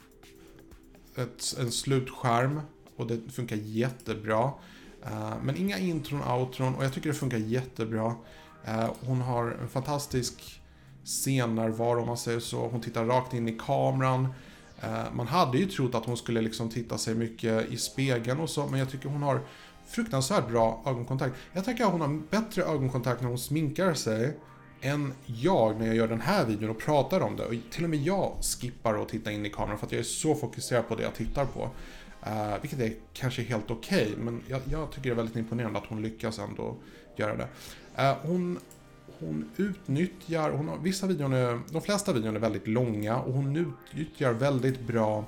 ett, 1.24 1.56
en 1.60 1.72
slutskärm 1.72 2.62
och 2.96 3.08
det 3.08 3.32
funkar 3.32 3.56
jättebra. 3.56 4.52
Uh, 5.12 5.34
men 5.44 5.58
inga 5.58 5.78
intron, 5.78 6.24
outron 6.24 6.76
och 6.76 6.86
jag 6.86 6.94
tycker 6.94 7.10
det 7.10 7.16
funkar 7.16 7.38
jättebra. 7.38 8.16
Uh, 8.68 8.90
hon 9.06 9.22
har 9.22 9.58
en 9.62 9.70
fantastisk 9.70 10.62
scennärvaro 11.04 12.02
om 12.02 12.08
man 12.08 12.18
säger 12.18 12.40
så. 12.40 12.68
Hon 12.68 12.82
tittar 12.82 13.06
rakt 13.06 13.34
in 13.34 13.50
i 13.50 13.58
kameran. 13.66 14.28
Uh, 14.84 15.14
man 15.14 15.28
hade 15.28 15.58
ju 15.58 15.66
trott 15.66 15.96
att 15.96 16.06
hon 16.06 16.18
skulle 16.18 16.42
liksom 16.42 16.70
titta 16.70 16.98
sig 16.98 17.16
mycket 17.16 17.72
i 17.72 17.78
spegeln 17.78 18.40
och 18.40 18.50
så, 18.50 18.68
men 18.68 18.80
jag 18.80 18.90
tycker 18.90 19.10
hon 19.10 19.24
har 19.24 19.42
fruktansvärt 19.88 20.48
bra 20.48 20.84
ögonkontakt. 20.86 21.36
Jag 21.54 21.66
tycker 21.66 21.86
att 21.86 21.92
hon 21.92 22.02
har 22.02 22.22
bättre 22.30 22.64
ögonkontakt 22.64 23.22
när 23.22 23.30
hon 23.30 23.40
sminkar 23.40 23.94
sig 23.94 24.38
än 24.82 25.14
jag 25.26 25.80
när 25.80 25.88
jag 25.88 25.96
gör 25.96 26.08
den 26.08 26.22
här 26.22 26.46
videon 26.46 26.70
och 26.70 26.80
pratar 26.80 27.22
om 27.22 27.36
det. 27.36 27.46
Och 27.46 27.54
till 27.72 27.84
och 27.84 27.90
med 27.90 28.00
jag 28.00 28.34
skippar 28.42 29.02
att 29.02 29.10
titta 29.10 29.32
in 29.32 29.46
i 29.46 29.50
kameran 29.50 29.78
för 29.78 29.86
att 29.86 29.92
jag 29.92 30.00
är 30.00 30.04
så 30.04 30.36
fokuserad 30.36 30.88
på 30.88 30.96
det 30.96 31.04
jag 31.04 31.16
tittar 31.16 31.46
på. 31.46 31.70
Uh, 32.28 32.62
vilket 32.62 32.80
är 32.80 32.94
kanske 33.14 33.42
helt 33.42 33.72
okej, 33.72 34.04
okay, 34.04 34.24
men 34.24 34.42
jag, 34.48 34.62
jag, 34.70 34.92
tycker 34.92 35.04
det 35.04 35.10
är 35.10 35.16
väldigt 35.16 35.36
imponerande 35.36 35.80
att 35.80 35.86
hon 35.86 36.02
lyckas 36.02 36.40
ändå 36.40 36.76
göra 37.16 37.36
det. 37.36 37.48
Uh, 38.04 38.18
hon, 38.22 38.60
hon 39.20 39.50
utnyttjar, 39.58 40.52
hon 40.52 40.68
har, 40.68 40.78
vissa 40.78 41.08
videon 41.08 41.34
är, 41.34 41.60
de 41.72 41.82
flesta 41.82 42.14
videorna 42.14 42.38
är 42.38 42.42
väldigt 42.42 42.68
långa 42.68 43.20
och 43.20 43.34
hon 43.34 43.56
utnyttjar 43.56 44.34
väldigt 44.34 44.88
bra 44.88 45.26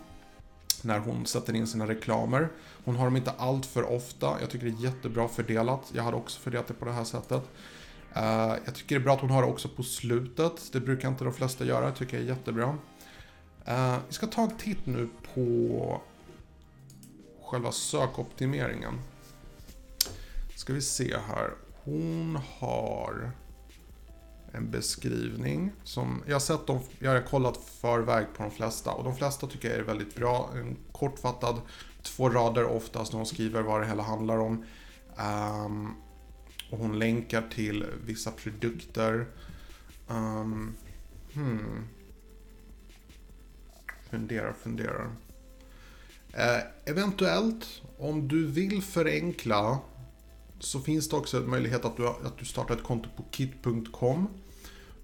när 0.82 1.00
hon 1.00 1.26
sätter 1.26 1.56
in 1.56 1.68
sina 1.68 1.88
reklamer. 1.88 2.50
Hon 2.86 2.96
har 2.96 3.06
dem 3.06 3.16
inte 3.16 3.32
allt 3.38 3.66
för 3.66 3.92
ofta. 3.92 4.38
Jag 4.42 4.50
tycker 4.50 4.66
det 4.66 4.72
är 4.72 4.84
jättebra 4.84 5.28
fördelat. 5.28 5.92
Jag 5.94 6.04
hade 6.04 6.18
också 6.18 6.40
fördelat 6.40 6.68
det 6.68 6.74
på 6.74 6.86
det 6.86 6.92
här 6.92 7.04
sättet. 7.04 7.44
Uh, 8.18 8.56
jag 8.66 8.76
tycker 8.76 8.96
det 8.96 9.02
är 9.02 9.04
bra 9.04 9.14
att 9.14 9.22
hon 9.22 9.30
har 9.30 9.42
det 9.42 9.48
också 9.48 9.70
på 9.70 9.84
slutet. 9.84 10.70
Det 10.72 10.80
brukar 10.80 11.08
inte 11.10 11.24
de 11.24 11.34
flesta 11.34 11.66
göra. 11.66 11.86
det 11.86 11.92
tycker 11.92 12.18
jag 12.18 12.24
är 12.24 12.30
jättebra. 12.30 12.78
Uh, 13.68 13.98
vi 14.08 14.14
ska 14.14 14.28
ta 14.28 14.42
en 14.42 14.58
titt 14.58 14.86
nu 14.86 15.10
på 15.34 16.02
själva 17.46 17.72
sökoptimeringen. 17.72 19.02
Ska 20.56 20.74
vi 20.74 20.82
se 20.82 21.18
här. 21.18 21.50
Hon 21.84 22.40
har 22.60 23.32
en 24.52 24.72
beskrivning 24.72 25.72
som 25.84 26.24
jag 26.26 26.36
har 26.36 26.40
sett 26.40 26.68
dem, 26.68 26.80
jag 27.00 27.12
har 27.12 27.22
kollat 27.22 27.58
förväg 27.58 28.26
på 28.38 28.44
de 28.44 28.52
flesta 28.52 28.92
och 28.92 29.04
de 29.04 29.16
flesta 29.16 29.48
tycker 29.48 29.70
jag 29.70 29.78
är 29.78 29.84
väldigt 29.84 30.16
bra. 30.16 30.50
En 30.56 30.78
kortfattad, 30.92 31.62
två 32.02 32.30
rader 32.30 32.66
oftast 32.66 33.12
när 33.12 33.18
hon 33.18 33.26
skriver 33.26 33.62
vad 33.62 33.82
det 33.82 33.88
hela 33.88 34.04
handlar 34.04 34.38
om. 34.38 34.66
Um, 35.18 35.96
och 36.72 36.78
hon 36.78 37.00
länkar 37.00 37.44
till 37.54 37.86
vissa 38.06 38.32
produkter. 38.32 39.28
Um, 40.08 40.76
hmm. 41.34 41.88
Funderar, 44.10 44.54
funderar. 44.54 45.12
Eh, 46.36 46.60
eventuellt, 46.86 47.82
om 47.98 48.28
du 48.28 48.48
vill 48.48 48.82
förenkla 48.82 49.80
så 50.60 50.80
finns 50.80 51.10
det 51.10 51.16
också 51.16 51.38
en 51.38 51.50
möjlighet 51.50 51.86
att 51.86 51.98
du, 51.98 52.08
att 52.08 52.38
du 52.38 52.46
startar 52.46 52.76
ett 52.76 52.84
konto 52.84 53.10
på 53.18 53.24
kit.com. 53.32 54.28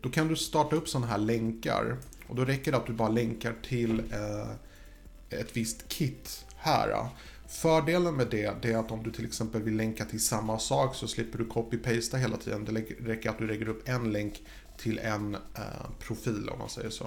Då 0.02 0.10
kan 0.10 0.28
du 0.28 0.36
starta 0.36 0.76
upp 0.76 0.90
sådana 0.90 1.08
här 1.08 1.18
länkar. 1.18 1.98
Och 2.28 2.36
då 2.36 2.46
räcker 2.46 2.72
det 2.72 2.78
att 2.78 2.88
du 2.88 2.94
bara 2.94 3.10
länkar 3.10 3.56
till 3.64 4.00
eh, 4.00 5.40
ett 5.40 5.58
visst 5.58 5.88
kit 5.88 6.46
här. 6.56 7.08
Fördelen 7.48 8.16
med 8.16 8.28
det, 8.32 8.54
det 8.62 8.72
är 8.72 8.78
att 8.78 8.92
om 8.92 9.04
du 9.04 9.12
till 9.12 9.26
exempel 9.26 9.62
vill 9.62 9.76
länka 9.76 10.06
till 10.06 10.24
samma 10.24 10.60
sak 10.60 10.96
så 10.96 11.08
slipper 11.08 11.38
du 11.38 11.46
copy-pasta 11.46 12.18
hela 12.18 12.38
tiden. 12.38 12.66
Det 12.66 12.72
räcker 13.00 13.30
att 13.30 13.38
du 13.38 13.48
lägger 13.48 13.70
upp 13.70 13.90
en 13.90 14.12
länk 14.12 14.44
till 14.78 15.00
en 15.00 15.36
eh, 15.36 15.90
profil 16.00 16.50
om 16.50 16.60
man 16.60 16.70
säger 16.70 16.90
så. 16.90 17.06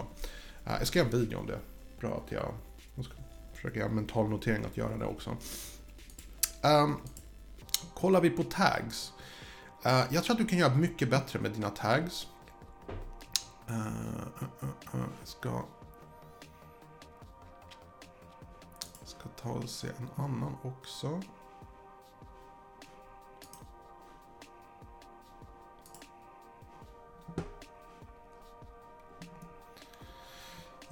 Eh, 0.66 0.72
jag 0.78 0.86
ska 0.86 0.98
göra 0.98 1.08
en 1.08 1.20
video 1.20 1.38
om 1.38 1.46
det. 1.46 1.58
Bra 2.00 2.22
att 2.26 2.32
jag, 2.32 2.54
jag 3.74 3.92
mental 3.92 4.28
notering 4.28 4.64
att 4.64 4.76
göra 4.76 4.96
det 4.96 5.04
också. 5.04 5.36
Um, 6.62 7.00
kollar 7.94 8.20
vi 8.20 8.30
på 8.30 8.42
tags. 8.42 9.12
Uh, 9.86 10.02
jag 10.10 10.24
tror 10.24 10.32
att 10.32 10.38
du 10.38 10.46
kan 10.46 10.58
göra 10.58 10.74
mycket 10.74 11.10
bättre 11.10 11.38
med 11.38 11.50
dina 11.50 11.70
tags. 11.70 12.26
Uh, 13.70 13.76
uh, 14.94 15.04
ska... 15.24 15.62
Jag 19.00 19.08
ska 19.08 19.28
ta 19.42 19.48
och 19.48 19.68
se 19.68 19.88
en 19.88 20.24
annan 20.24 20.56
också. 20.62 21.22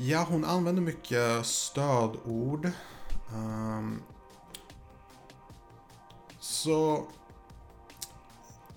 Ja, 0.04 0.26
hon 0.28 0.44
använder 0.44 0.82
mycket 0.82 1.46
stödord. 1.46 2.70
Um, 3.34 4.02
så 6.40 7.06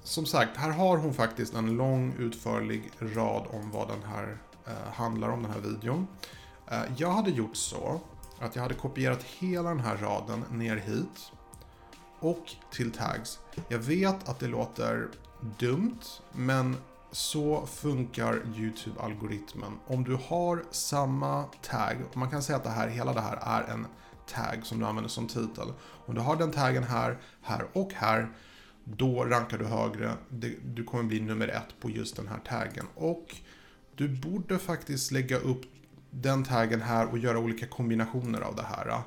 som 0.04 0.26
sagt, 0.26 0.58
här 0.58 0.70
har 0.70 0.98
hon 0.98 1.14
faktiskt 1.14 1.54
en 1.54 1.78
lång 1.78 2.14
utförlig 2.20 2.92
rad 3.00 3.48
om 3.50 3.72
vad 3.72 3.88
den 3.88 4.04
här 4.04 4.38
uh, 4.68 4.94
handlar 4.94 5.30
om, 5.30 5.44
den 5.44 5.52
här 5.52 5.60
videon. 5.60 6.08
Uh, 6.72 6.84
jag 6.98 7.12
hade 7.12 7.32
gjort 7.32 7.56
så 7.56 8.00
att 8.40 8.56
jag 8.56 8.64
hade 8.64 8.76
kopierat 8.76 9.24
hela 9.24 9.70
den 9.70 9.80
här 9.80 9.98
raden 9.98 10.44
ner 10.52 10.78
hit 10.78 11.32
och 12.20 12.52
till 12.72 12.92
tags. 12.92 13.40
Jag 13.68 13.80
vet 13.80 14.30
att 14.30 14.40
det 14.40 14.48
låter 14.48 15.08
dumt, 15.58 16.02
men 16.32 16.78
så 17.16 17.66
funkar 17.66 18.42
YouTube-algoritmen. 18.56 19.72
Om 19.88 20.04
du 20.04 20.18
har 20.28 20.64
samma 20.72 21.44
tag, 21.44 21.98
man 22.14 22.30
kan 22.30 22.44
säga 22.44 22.58
att 22.58 22.64
det 22.64 22.70
här, 22.70 22.88
hela 22.88 23.14
det 23.14 23.22
här 23.22 23.38
är 23.42 23.74
en 23.74 23.88
tag 24.28 24.66
som 24.66 24.80
du 24.80 24.86
använder 24.86 25.10
som 25.10 25.28
titel. 25.28 25.68
Om 26.06 26.16
du 26.16 26.22
har 26.22 26.36
den 26.36 26.52
taggen 26.52 26.84
här, 26.84 27.18
här 27.42 27.68
och 27.74 27.94
här, 27.94 28.30
då 28.84 29.26
rankar 29.26 29.58
du 29.58 29.66
högre. 29.66 30.14
Du 30.64 30.84
kommer 30.84 31.04
bli 31.04 31.20
nummer 31.20 31.48
ett 31.48 31.80
på 31.82 31.90
just 31.90 32.16
den 32.16 32.28
här 32.28 32.40
taggen. 32.40 32.86
Och 32.96 33.36
du 33.96 34.10
borde 34.10 34.60
faktiskt 34.60 35.12
lägga 35.12 35.38
upp 35.38 35.62
den 36.10 36.44
taggen 36.44 36.82
här 36.82 37.08
och 37.12 37.18
göra 37.18 37.40
olika 37.40 37.68
kombinationer 37.68 38.42
av 38.42 38.56
det 38.56 38.64
här. 38.64 39.02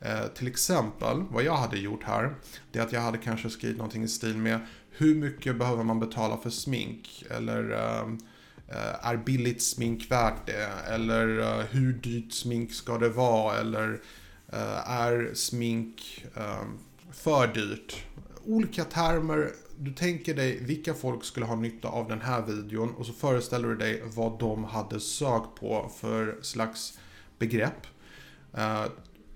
Eh, 0.00 0.26
till 0.26 0.46
exempel, 0.46 1.22
vad 1.30 1.44
jag 1.44 1.56
hade 1.56 1.78
gjort 1.78 2.04
här, 2.04 2.34
det 2.72 2.78
är 2.78 2.82
att 2.82 2.92
jag 2.92 3.00
hade 3.00 3.18
kanske 3.18 3.50
skrivit 3.50 3.76
någonting 3.76 4.02
i 4.02 4.08
stil 4.08 4.36
med 4.36 4.60
hur 4.90 5.14
mycket 5.14 5.58
behöver 5.58 5.84
man 5.84 6.00
betala 6.00 6.36
för 6.36 6.50
smink? 6.50 7.24
Eller 7.30 7.70
uh, 7.70 9.06
är 9.06 9.16
billigt 9.16 9.62
smink 9.62 10.10
värt 10.10 10.46
det? 10.46 10.68
Eller 10.88 11.28
uh, 11.38 11.64
hur 11.70 11.92
dyrt 11.92 12.32
smink 12.32 12.72
ska 12.72 12.98
det 12.98 13.08
vara? 13.08 13.58
Eller 13.58 13.92
uh, 14.52 14.90
är 14.90 15.34
smink 15.34 16.24
ehm, 16.36 16.78
för 17.12 17.46
dyrt? 17.46 18.04
Olika 18.44 18.84
termer. 18.84 19.52
Du 19.78 19.92
tänker 19.92 20.34
dig 20.34 20.58
vilka 20.62 20.94
folk 20.94 21.24
skulle 21.24 21.46
ha 21.46 21.56
nytta 21.56 21.88
av 21.88 22.08
den 22.08 22.20
här 22.20 22.42
videon 22.42 22.94
och 22.94 23.06
så 23.06 23.12
föreställer 23.12 23.68
du 23.68 23.76
dig 23.76 24.02
vad 24.14 24.38
de 24.38 24.64
hade 24.64 25.00
sökt 25.00 25.54
på 25.60 25.90
för 26.00 26.38
slags 26.42 26.98
begrepp. 27.38 27.86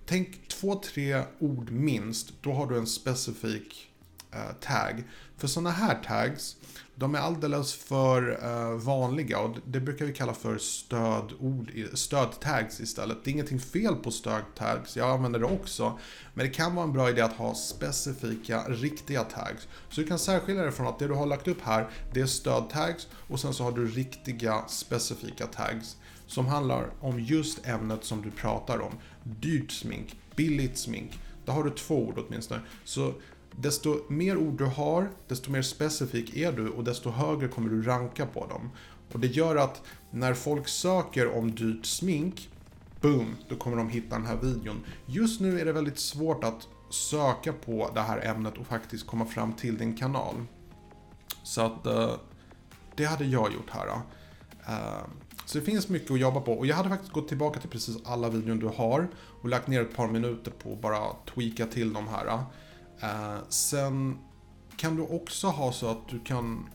tänk 0.07 0.49
två, 0.49 0.75
tre 0.75 1.23
ord 1.39 1.71
minst, 1.71 2.33
då 2.43 2.53
har 2.53 2.67
du 2.67 2.79
en 2.79 2.87
specifik 2.87 3.91
uh, 4.35 4.53
tag. 4.61 5.05
För 5.45 5.49
sådana 5.49 5.71
här 5.71 5.95
tags, 5.95 6.57
de 6.95 7.15
är 7.15 7.19
alldeles 7.19 7.75
för 7.75 8.39
eh, 8.45 8.79
vanliga 8.79 9.39
och 9.39 9.57
det 9.67 9.81
brukar 9.81 10.05
vi 10.05 10.13
kalla 10.13 10.35
för 10.35 10.59
stödord, 10.59 11.73
stödtags 11.95 12.81
istället. 12.81 13.19
Det 13.25 13.31
är 13.31 13.33
ingenting 13.33 13.61
fel 13.61 13.97
på 13.97 14.11
stödtags, 14.11 14.97
jag 14.97 15.11
använder 15.11 15.39
det 15.39 15.47
också. 15.47 15.99
Men 16.35 16.47
det 16.47 16.53
kan 16.53 16.75
vara 16.75 16.87
en 16.87 16.93
bra 16.93 17.11
idé 17.11 17.21
att 17.21 17.33
ha 17.33 17.55
specifika, 17.55 18.65
riktiga 18.69 19.25
tags. 19.25 19.69
Så 19.89 20.01
du 20.01 20.07
kan 20.07 20.19
särskilja 20.19 20.63
det 20.63 20.73
från 20.73 20.87
att 20.87 20.99
det 20.99 21.09
du 21.09 21.15
har 21.15 21.27
lagt 21.27 21.49
upp 21.49 21.61
här, 21.63 21.89
det 22.13 22.21
är 22.21 22.27
stödtags 22.27 23.09
och 23.29 23.41
sen 23.41 23.55
så 23.55 23.65
har 23.65 23.73
du 23.73 23.87
riktiga, 23.87 24.65
specifika 24.69 25.47
tags 25.47 25.97
som 26.27 26.47
handlar 26.47 26.91
om 27.01 27.21
just 27.21 27.67
ämnet 27.67 28.05
som 28.05 28.23
du 28.23 28.31
pratar 28.31 28.79
om. 28.79 28.93
Dyrt 29.23 29.73
smink, 29.73 30.17
billigt 30.37 30.79
smink. 30.79 31.19
Där 31.45 31.53
har 31.53 31.65
du 31.65 31.71
två 31.71 32.09
ord 32.09 32.19
åtminstone. 32.19 32.61
Så 32.85 33.15
desto 33.59 34.01
mer 34.09 34.37
ord 34.37 34.59
du 34.59 34.65
har, 34.65 35.11
desto 35.29 35.51
mer 35.51 35.63
specifik 35.63 36.37
är 36.37 36.53
du 36.53 36.69
och 36.69 36.85
desto 36.85 37.11
högre 37.11 37.49
kommer 37.49 37.71
du 37.71 37.83
ranka 37.83 38.27
på 38.27 38.47
dem. 38.47 38.71
Och 39.13 39.21
det 39.21 39.27
gör 39.27 39.57
att 39.57 39.83
när 40.11 40.35
folk 40.35 40.69
söker 40.69 41.39
om 41.39 41.55
dyrt 41.55 41.87
smink, 41.87 42.49
boom, 43.01 43.37
då 43.49 43.57
kommer 43.57 43.77
de 43.77 43.89
hitta 43.89 44.17
den 44.17 44.27
här 44.27 44.37
videon. 44.37 44.85
Just 45.07 45.41
nu 45.41 45.61
är 45.61 45.65
det 45.65 45.73
väldigt 45.73 45.99
svårt 45.99 46.45
att 46.45 46.69
söka 46.91 47.53
på 47.53 47.91
det 47.95 48.01
här 48.01 48.21
ämnet 48.21 48.59
och 48.59 48.67
faktiskt 48.67 49.07
komma 49.07 49.27
fram 49.27 49.53
till 49.53 49.79
din 49.79 49.97
kanal. 49.97 50.35
Så 51.43 51.61
att 51.61 51.87
eh, 51.87 52.15
det 52.97 53.05
hade 53.05 53.25
jag 53.25 53.53
gjort 53.53 53.71
här. 53.71 53.87
Uh, 54.69 55.05
så 55.45 55.59
det 55.59 55.65
finns 55.65 55.89
mycket 55.89 56.11
att 56.11 56.21
jobba 56.21 56.41
på 56.41 56.53
och 56.53 56.67
jag 56.67 56.77
hade 56.77 56.89
faktiskt 56.89 57.13
gått 57.13 57.29
tillbaka 57.29 57.61
till 57.61 57.71
precis 57.71 57.97
alla 58.05 58.29
videon 58.29 58.59
du 58.59 58.67
har 58.67 59.09
och 59.43 59.49
lagt 59.49 59.69
ner 59.69 59.81
ett 59.81 59.97
par 59.97 60.09
minuter 60.09 60.51
på 60.51 60.73
att 60.73 60.81
bara 60.81 60.99
tweaka 61.35 61.67
till 61.67 61.93
de 61.93 62.09
här. 62.09 62.45
Eh, 63.01 63.39
sen 63.49 64.19
kan 64.77 64.97
du 64.97 65.03
också 65.03 65.47
ha 65.47 65.73
så 65.73 65.89
att 65.89 66.09
du 66.09 66.21
kan 66.21 66.69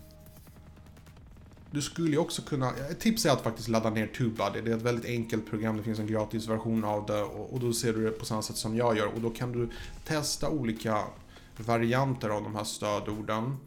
du 1.72 1.82
skulle 1.82 2.12
ju 2.12 2.18
också 2.18 2.42
kunna, 2.42 2.72
ett 2.72 3.00
tips 3.00 3.26
är 3.26 3.30
att 3.30 3.42
faktiskt 3.42 3.68
ladda 3.68 3.90
ner 3.90 4.08
TubeBuddy. 4.08 4.62
Det 4.62 4.72
är 4.72 4.76
ett 4.76 4.82
väldigt 4.82 5.06
enkelt 5.06 5.50
program, 5.50 5.78
det 5.78 5.84
finns 5.84 6.00
en 6.00 6.08
gratis 6.08 6.48
version 6.48 6.84
av 6.84 7.06
det 7.06 7.22
och, 7.22 7.54
och 7.54 7.60
då 7.60 7.74
ser 7.74 7.94
du 7.94 8.06
det 8.06 8.12
på 8.12 8.26
samma 8.26 8.42
sätt 8.42 8.56
som 8.56 8.78
jag 8.78 8.98
gör 8.98 9.08
och 9.08 9.22
då 9.22 9.30
kan 9.30 9.52
du 9.52 9.70
testa 10.06 10.50
olika 10.50 11.04
varianter 11.58 12.30
av 12.30 12.44
de 12.44 12.56
här 12.56 12.64
stödorden. 12.64 13.58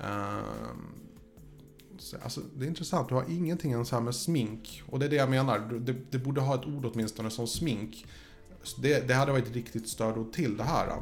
Ehm, 0.00 0.94
alltså, 2.22 2.40
det 2.56 2.64
är 2.64 2.68
intressant, 2.68 3.08
du 3.08 3.14
har 3.14 3.24
ingenting 3.30 3.72
ens 3.72 3.92
här 3.92 4.00
med 4.00 4.14
smink. 4.14 4.82
Och 4.90 4.98
det 4.98 5.06
är 5.06 5.10
det 5.10 5.16
jag 5.16 5.30
menar, 5.30 5.58
det, 5.58 5.96
det 6.10 6.18
borde 6.18 6.40
ha 6.40 6.54
ett 6.54 6.66
ord 6.66 6.84
åtminstone 6.84 7.30
som 7.30 7.46
smink. 7.46 8.06
Det, 8.78 9.08
det 9.08 9.14
hade 9.14 9.32
varit 9.32 9.46
ett 9.46 9.54
riktigt 9.54 9.88
stödord 9.88 10.32
till 10.32 10.56
det 10.56 10.64
här. 10.64 11.00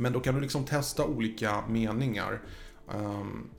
Men 0.00 0.12
då 0.12 0.20
kan 0.20 0.34
du 0.34 0.40
liksom 0.40 0.64
testa 0.64 1.04
olika 1.04 1.64
meningar. 1.68 2.42
Um, 2.94 3.50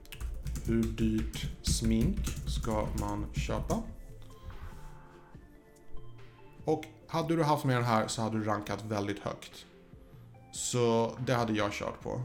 hur 0.66 0.84
dyrt 0.84 1.52
smink 1.62 2.18
ska 2.48 2.88
man 3.00 3.26
köpa? 3.34 3.84
Och 6.66 6.86
hade 7.08 7.36
du 7.36 7.44
haft 7.44 7.66
med 7.66 7.76
den 7.76 7.84
här 7.84 8.08
så 8.08 8.22
hade 8.22 8.40
du 8.40 8.44
rankat 8.44 8.86
väldigt 8.86 9.20
högt. 9.20 9.66
Så 10.52 11.16
det 11.26 11.34
hade 11.34 11.54
jag 11.54 11.72
kört 11.72 12.02
på. 12.02 12.22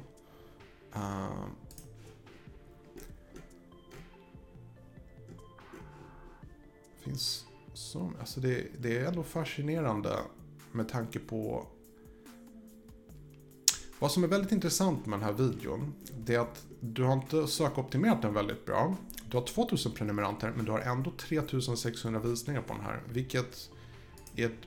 Uh, 0.97 1.47
finns 7.01 7.45
som, 7.73 8.17
alltså 8.21 8.41
det, 8.41 8.67
det 8.79 8.99
är 8.99 9.05
ändå 9.05 9.23
fascinerande 9.23 10.17
med 10.73 10.89
tanke 10.89 11.19
på 11.19 11.67
vad 13.99 14.13
som 14.13 14.25
är 14.25 14.29
väldigt 14.29 14.53
intressant 14.53 15.07
med 15.07 15.19
den 15.19 15.25
här 15.25 15.33
videon, 15.33 15.95
det 16.19 16.35
är 16.35 16.39
att 16.39 16.65
du 16.81 17.03
har 17.03 17.13
inte 17.13 17.47
sökoptimerat 17.47 18.23
den 18.23 18.35
väldigt 18.35 18.67
bra. 18.67 18.97
Du 19.31 19.37
har 19.37 19.45
2000 19.45 19.93
prenumeranter, 19.93 20.53
men 20.57 20.65
du 20.65 20.73
har 20.73 20.81
ändå 20.81 21.11
3600 21.11 22.21
visningar 22.21 22.63
på 22.63 22.75
den 22.75 22.83
här, 22.83 23.03
vilket 23.13 23.71
är 24.37 24.47
ett 24.47 24.61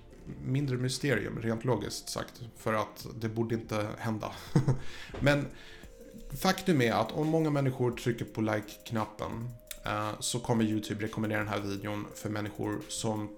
mindre 0.45 0.77
mysterium, 0.77 1.39
rent 1.41 1.65
logiskt 1.65 2.09
sagt, 2.09 2.41
för 2.57 2.74
att 2.74 3.07
det 3.19 3.29
borde 3.29 3.55
inte 3.55 3.88
hända. 3.98 4.31
men 5.19 5.45
faktum 6.41 6.81
är 6.81 6.91
att 6.91 7.12
om 7.12 7.27
många 7.27 7.50
människor 7.50 7.91
trycker 7.91 8.25
på 8.25 8.41
like-knappen 8.41 9.50
eh, 9.86 10.12
så 10.19 10.39
kommer 10.39 10.63
YouTube 10.63 11.03
rekommendera 11.03 11.39
den 11.39 11.48
här 11.48 11.59
videon 11.59 12.05
för 12.15 12.29
människor 12.29 12.81
som 12.88 13.29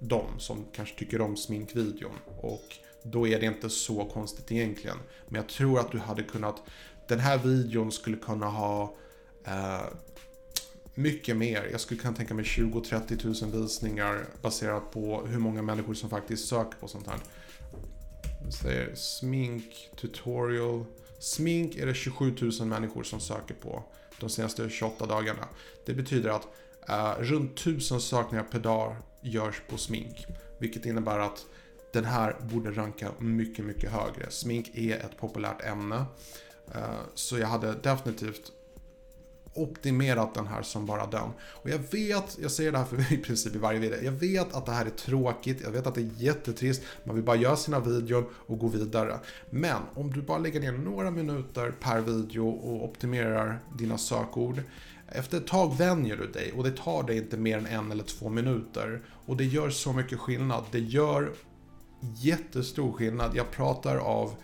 de 0.00 0.24
som 0.38 0.64
kanske 0.72 0.98
tycker 0.98 1.20
om 1.20 1.36
sminkvideon. 1.36 2.14
Och 2.40 2.64
då 3.02 3.28
är 3.28 3.40
det 3.40 3.46
inte 3.46 3.70
så 3.70 4.04
konstigt 4.04 4.52
egentligen. 4.52 4.96
Men 5.28 5.34
jag 5.34 5.48
tror 5.48 5.80
att 5.80 5.92
du 5.92 5.98
hade 5.98 6.22
kunnat, 6.22 6.62
den 7.08 7.18
här 7.18 7.38
videon 7.38 7.92
skulle 7.92 8.16
kunna 8.16 8.46
ha 8.46 8.96
eh, 9.44 9.86
mycket 10.94 11.36
mer. 11.36 11.68
Jag 11.72 11.80
skulle 11.80 12.00
kunna 12.00 12.14
tänka 12.14 12.34
mig 12.34 12.44
20-30 12.44 13.44
000 13.44 13.62
visningar 13.62 14.26
baserat 14.42 14.92
på 14.92 15.26
hur 15.26 15.38
många 15.38 15.62
människor 15.62 15.94
som 15.94 16.10
faktiskt 16.10 16.48
söker 16.48 16.78
på 16.80 16.88
sånt 16.88 17.06
här. 17.06 17.18
Vi 18.44 18.52
säger 18.52 18.94
smink, 18.94 19.90
tutorial. 19.96 20.84
Smink 21.18 21.76
är 21.76 21.86
det 21.86 21.94
27 21.94 22.34
000 22.60 22.68
människor 22.68 23.02
som 23.02 23.20
söker 23.20 23.54
på 23.54 23.84
de 24.20 24.30
senaste 24.30 24.70
28 24.70 25.06
dagarna. 25.06 25.48
Det 25.86 25.94
betyder 25.94 26.30
att 26.30 26.48
eh, 26.88 27.14
runt 27.18 27.58
1000 27.58 28.00
sökningar 28.00 28.44
per 28.44 28.58
dag 28.58 28.96
görs 29.20 29.62
på 29.68 29.76
smink. 29.78 30.26
Vilket 30.58 30.86
innebär 30.86 31.18
att 31.18 31.46
den 32.00 32.10
här 32.10 32.36
borde 32.52 32.70
ranka 32.70 33.08
mycket, 33.18 33.64
mycket 33.64 33.90
högre. 33.90 34.30
Smink 34.30 34.70
är 34.74 34.96
ett 34.96 35.18
populärt 35.18 35.64
ämne. 35.64 36.04
Eh, 36.74 36.80
så 37.14 37.38
jag 37.38 37.46
hade 37.46 37.72
definitivt 37.72 38.52
optimerat 39.54 40.34
den 40.34 40.46
här 40.46 40.62
som 40.62 40.86
bara 40.86 41.06
den. 41.06 41.30
Och 41.40 41.70
jag 41.70 41.78
vet, 41.78 42.38
jag 42.42 42.50
säger 42.50 42.72
det 42.72 42.78
här 42.78 42.84
för 42.84 43.12
i 43.14 43.16
princip 43.16 43.54
i 43.54 43.58
varje 43.58 43.78
video, 43.78 43.98
jag 44.02 44.12
vet 44.12 44.54
att 44.54 44.66
det 44.66 44.72
här 44.72 44.86
är 44.86 44.90
tråkigt, 44.90 45.60
jag 45.60 45.70
vet 45.70 45.86
att 45.86 45.94
det 45.94 46.00
är 46.00 46.10
jättetrist, 46.16 46.82
man 47.04 47.14
vill 47.14 47.24
bara 47.24 47.36
göra 47.36 47.56
sina 47.56 47.80
videor 47.80 48.30
och 48.32 48.58
gå 48.58 48.68
vidare. 48.68 49.18
Men 49.50 49.82
om 49.94 50.12
du 50.12 50.22
bara 50.22 50.38
lägger 50.38 50.60
ner 50.60 50.72
några 50.72 51.10
minuter 51.10 51.74
per 51.80 52.00
video 52.00 52.48
och 52.48 52.84
optimerar 52.84 53.60
dina 53.78 53.98
sökord, 53.98 54.62
efter 55.12 55.36
ett 55.36 55.46
tag 55.46 55.78
vänjer 55.78 56.16
du 56.16 56.26
dig 56.26 56.52
och 56.56 56.64
det 56.64 56.76
tar 56.76 57.02
dig 57.02 57.16
inte 57.16 57.36
mer 57.36 57.58
än 57.58 57.66
en 57.66 57.92
eller 57.92 58.04
två 58.04 58.28
minuter. 58.28 59.02
Och 59.26 59.36
det 59.36 59.44
gör 59.44 59.70
så 59.70 59.92
mycket 59.92 60.18
skillnad. 60.18 60.64
Det 60.70 60.78
gör 60.78 61.32
jättestor 62.00 62.92
skillnad. 62.92 63.36
Jag 63.36 63.50
pratar 63.50 63.96
av 63.96 64.34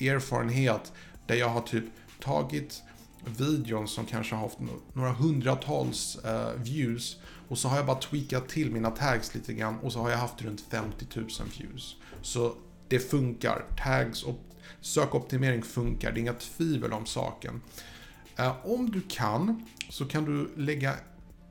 erfarenhet 0.00 0.92
där 1.26 1.34
jag 1.34 1.48
har 1.48 1.60
typ 1.60 1.84
tagit 2.20 2.82
videon 3.24 3.88
som 3.88 4.06
kanske 4.06 4.34
har 4.34 4.42
haft 4.42 4.58
några 4.92 5.12
hundratals 5.12 6.18
uh, 6.24 6.62
views 6.62 7.16
och 7.48 7.58
så 7.58 7.68
har 7.68 7.76
jag 7.76 7.86
bara 7.86 8.00
tweakat 8.00 8.48
till 8.48 8.70
mina 8.70 8.90
tags 8.90 9.34
lite 9.34 9.54
grann 9.54 9.78
och 9.78 9.92
så 9.92 10.00
har 10.00 10.10
jag 10.10 10.18
haft 10.18 10.42
runt 10.42 10.60
50 10.70 11.06
000 11.14 11.26
views. 11.58 11.96
Så 12.22 12.54
det 12.88 12.98
funkar. 12.98 13.64
Tags 13.84 14.22
och 14.22 14.38
sökoptimering 14.80 15.62
funkar. 15.62 16.12
Det 16.12 16.18
är 16.18 16.22
inga 16.22 16.32
tvivel 16.32 16.92
om 16.92 17.06
saken. 17.06 17.60
Uh, 18.40 18.66
om 18.66 18.90
du 18.90 19.00
kan 19.08 19.66
så 19.88 20.04
kan 20.04 20.24
du 20.24 20.62
lägga 20.62 20.94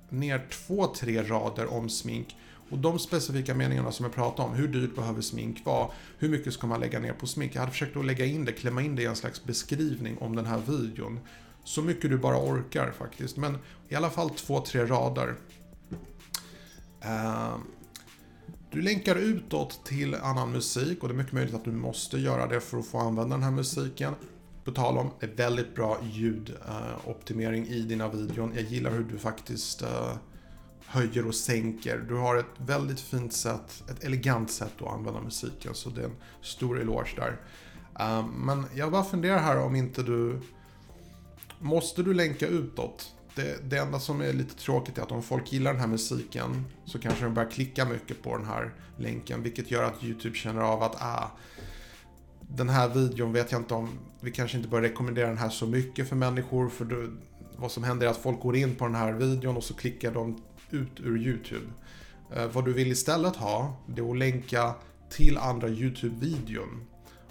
ner 0.10 0.48
två, 0.52 0.88
tre 0.88 1.24
rader 1.24 1.74
om 1.74 1.90
smink 1.90 2.36
och 2.70 2.78
de 2.78 3.00
specifika 3.00 3.56
meningarna 3.56 3.92
som 3.92 4.04
jag 4.04 4.14
pratade 4.16 4.50
om, 4.50 4.56
hur 4.56 4.68
dyrt 4.68 4.96
behöver 4.96 5.22
smink 5.22 5.66
vara? 5.66 5.88
Hur 6.18 6.30
mycket 6.30 6.54
ska 6.54 6.68
man 6.68 6.80
lägga 6.80 7.00
ner 7.00 7.14
på 7.14 7.28
smink? 7.28 7.56
Jag 7.56 7.60
hade 7.60 7.72
försökt 7.72 7.98
att 7.98 8.06
lägga 8.06 8.26
in 8.26 8.46
det, 8.46 8.52
klämma 8.52 8.82
in 8.82 8.96
det 8.96 9.02
i 9.02 9.06
en 9.06 9.16
slags 9.16 9.44
beskrivning 9.44 10.18
om 10.18 10.36
den 10.36 10.46
här 10.46 10.62
videon. 10.68 11.20
Så 11.64 11.82
mycket 11.82 12.10
du 12.10 12.18
bara 12.18 12.38
orkar 12.38 12.92
faktiskt, 12.92 13.38
men 13.38 13.58
i 13.90 13.96
alla 13.96 14.10
fall 14.10 14.30
två, 14.30 14.62
tre 14.62 14.86
rader. 14.86 15.36
Uh, 17.06 17.58
du 18.72 18.82
länkar 18.82 19.16
utåt 19.16 19.86
till 19.86 20.16
annan 20.16 20.52
musik 20.52 21.04
och 21.04 21.10
det 21.10 21.14
är 21.14 21.18
mycket 21.18 21.34
möjligt 21.34 21.56
att 21.56 21.66
du 21.66 21.72
måste 21.72 22.18
göra 22.18 22.48
det 22.48 22.60
för 22.60 22.78
att 22.78 22.86
få 22.86 22.98
använda 23.00 23.36
den 23.36 23.44
här 23.44 23.52
musiken. 23.52 24.14
På 24.64 24.72
tal 24.72 24.98
om, 24.98 25.12
det 25.20 25.26
är 25.26 25.36
väldigt 25.36 25.76
bra 25.76 25.98
ljudoptimering 26.12 27.64
uh, 27.64 27.72
i 27.72 27.82
dina 27.82 28.10
videon. 28.10 28.52
Jag 28.56 28.64
gillar 28.64 28.92
hur 28.92 29.04
du 29.04 29.18
faktiskt 29.18 29.82
uh, 29.82 30.14
höjer 30.90 31.28
och 31.28 31.36
sänker. 31.36 31.98
Du 31.98 32.16
har 32.16 32.36
ett 32.36 32.46
väldigt 32.58 33.00
fint 33.00 33.34
sätt, 33.34 33.84
ett 33.90 34.04
elegant 34.04 34.52
sätt 34.52 34.82
att 34.82 34.94
använda 34.94 35.22
musiken, 35.22 35.74
så 35.74 35.90
det 35.90 36.02
är 36.02 36.06
en 36.06 36.16
stor 36.42 36.82
eloge 36.82 37.16
där. 37.16 37.42
Uh, 38.00 38.28
men 38.28 38.66
jag 38.76 38.92
bara 38.92 39.04
funderar 39.04 39.38
här 39.38 39.58
om 39.58 39.76
inte 39.76 40.04
du 40.04 40.40
Måste 41.60 42.04
du 42.04 42.14
länka 42.14 42.48
utåt? 42.48 43.16
Det, 43.36 43.70
det 43.70 43.78
enda 43.78 44.00
som 44.00 44.22
är 44.22 44.34
lite 44.34 44.56
tråkigt 44.56 44.98
är 44.98 45.02
att 45.02 45.12
om 45.12 45.24
folk 45.24 45.54
gillar 45.54 45.72
den 45.72 45.82
här 45.82 45.88
musiken 45.88 46.66
så 46.86 47.00
kanske 47.00 47.24
de 47.24 47.34
börjar 47.34 47.50
klicka 47.50 47.86
mycket 47.86 48.24
på 48.24 48.38
den 48.38 48.46
här 48.46 48.74
länken, 48.98 49.44
vilket 49.44 49.72
gör 49.72 49.84
att 49.84 50.04
YouTube 50.04 50.36
känner 50.36 50.62
av 50.62 50.84
att 50.84 50.96
ah, 51.02 51.32
den 52.42 52.70
här 52.70 52.90
videon 52.90 53.34
vet 53.34 53.52
jag 53.52 53.62
inte 53.62 53.74
om, 53.74 53.90
vi 54.22 54.32
kanske 54.32 54.58
inte 54.58 54.70
bör 54.70 54.82
rekommendera 54.82 55.28
den 55.28 55.38
här 55.38 55.50
så 55.50 55.68
mycket 55.68 56.10
för 56.10 56.16
människor, 56.16 56.70
för 56.70 56.86
du, 56.86 57.18
vad 57.56 57.72
som 57.72 57.84
händer 57.84 58.08
är 58.08 58.12
att 58.12 58.18
folk 58.18 58.40
går 58.40 58.56
in 58.56 58.76
på 58.76 58.86
den 58.86 58.96
här 58.96 59.14
videon 59.14 59.58
och 59.58 59.64
så 59.64 59.74
klickar 59.74 60.12
de 60.12 60.42
ut 60.74 61.00
ur 61.00 61.18
YouTube. 61.18 61.66
Eh, 62.36 62.48
vad 62.48 62.66
du 62.66 62.74
vill 62.74 62.92
istället 62.92 63.36
ha, 63.36 63.78
det 63.88 64.02
är 64.02 64.12
att 64.12 64.18
länka 64.18 64.76
till 65.10 65.38
andra 65.38 65.68
YouTube-videon. 65.68 66.86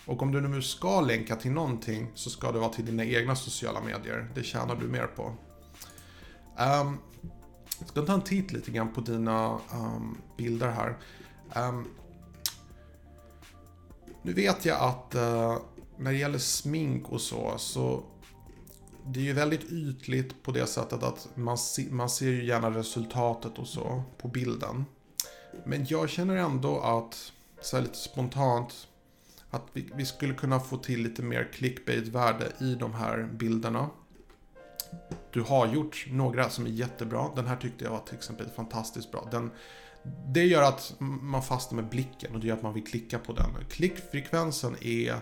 Och 0.06 0.22
om 0.22 0.32
du 0.32 0.40
nu 0.40 0.62
ska 0.62 1.00
länka 1.00 1.36
till 1.36 1.50
någonting 1.50 2.10
så 2.14 2.30
ska 2.30 2.52
det 2.52 2.58
vara 2.58 2.72
till 2.72 2.86
dina 2.86 3.04
egna 3.04 3.36
sociala 3.36 3.80
medier. 3.80 4.30
Det 4.34 4.42
tjänar 4.42 4.76
du 4.76 4.86
mer 4.86 5.06
på. 5.06 5.22
Um, 5.22 6.98
jag 7.78 7.88
ska 7.88 8.02
ta 8.02 8.12
en 8.12 8.22
titt 8.22 8.52
lite 8.52 8.70
grann 8.70 8.92
på 8.92 9.00
dina 9.00 9.58
um, 9.74 10.18
bilder 10.36 10.70
här. 10.70 10.96
Um, 11.68 11.88
nu 14.22 14.32
vet 14.32 14.64
jag 14.64 14.80
att 14.80 15.14
uh, 15.14 15.58
när 15.98 16.12
det 16.12 16.18
gäller 16.18 16.38
smink 16.38 17.12
och 17.12 17.20
så, 17.20 17.54
så 17.58 18.02
det 19.12 19.20
är 19.20 19.24
ju 19.24 19.32
väldigt 19.32 19.72
ytligt 19.72 20.42
på 20.42 20.52
det 20.52 20.66
sättet 20.66 21.02
att 21.02 21.28
man, 21.34 21.58
se, 21.58 21.86
man 21.90 22.10
ser 22.10 22.26
ju 22.26 22.44
gärna 22.44 22.70
resultatet 22.70 23.58
och 23.58 23.66
så 23.66 24.02
på 24.18 24.28
bilden. 24.28 24.84
Men 25.64 25.86
jag 25.88 26.10
känner 26.10 26.36
ändå 26.36 26.80
att, 26.80 27.32
så 27.60 27.76
här 27.76 27.82
lite 27.82 27.98
spontant, 27.98 28.88
att 29.50 29.62
vi, 29.72 29.90
vi 29.94 30.06
skulle 30.06 30.34
kunna 30.34 30.60
få 30.60 30.76
till 30.76 31.02
lite 31.02 31.22
mer 31.22 31.48
clickbait-värde 31.52 32.52
i 32.60 32.74
de 32.74 32.94
här 32.94 33.28
bilderna. 33.32 33.90
Du 35.32 35.42
har 35.42 35.66
gjort 35.66 36.06
några 36.10 36.50
som 36.50 36.66
är 36.66 36.70
jättebra. 36.70 37.30
Den 37.36 37.46
här 37.46 37.56
tyckte 37.56 37.84
jag 37.84 37.90
var 37.90 38.00
till 38.00 38.16
exempel 38.16 38.48
fantastiskt 38.56 39.12
bra. 39.12 39.28
Den, 39.30 39.50
det 40.26 40.44
gör 40.44 40.62
att 40.62 40.94
man 40.98 41.42
fastnar 41.42 41.76
med 41.76 41.90
blicken 41.90 42.34
och 42.34 42.40
det 42.40 42.46
gör 42.46 42.56
att 42.56 42.62
man 42.62 42.74
vill 42.74 42.86
klicka 42.86 43.18
på 43.18 43.32
den. 43.32 43.50
Klickfrekvensen 43.68 44.76
är 44.80 45.20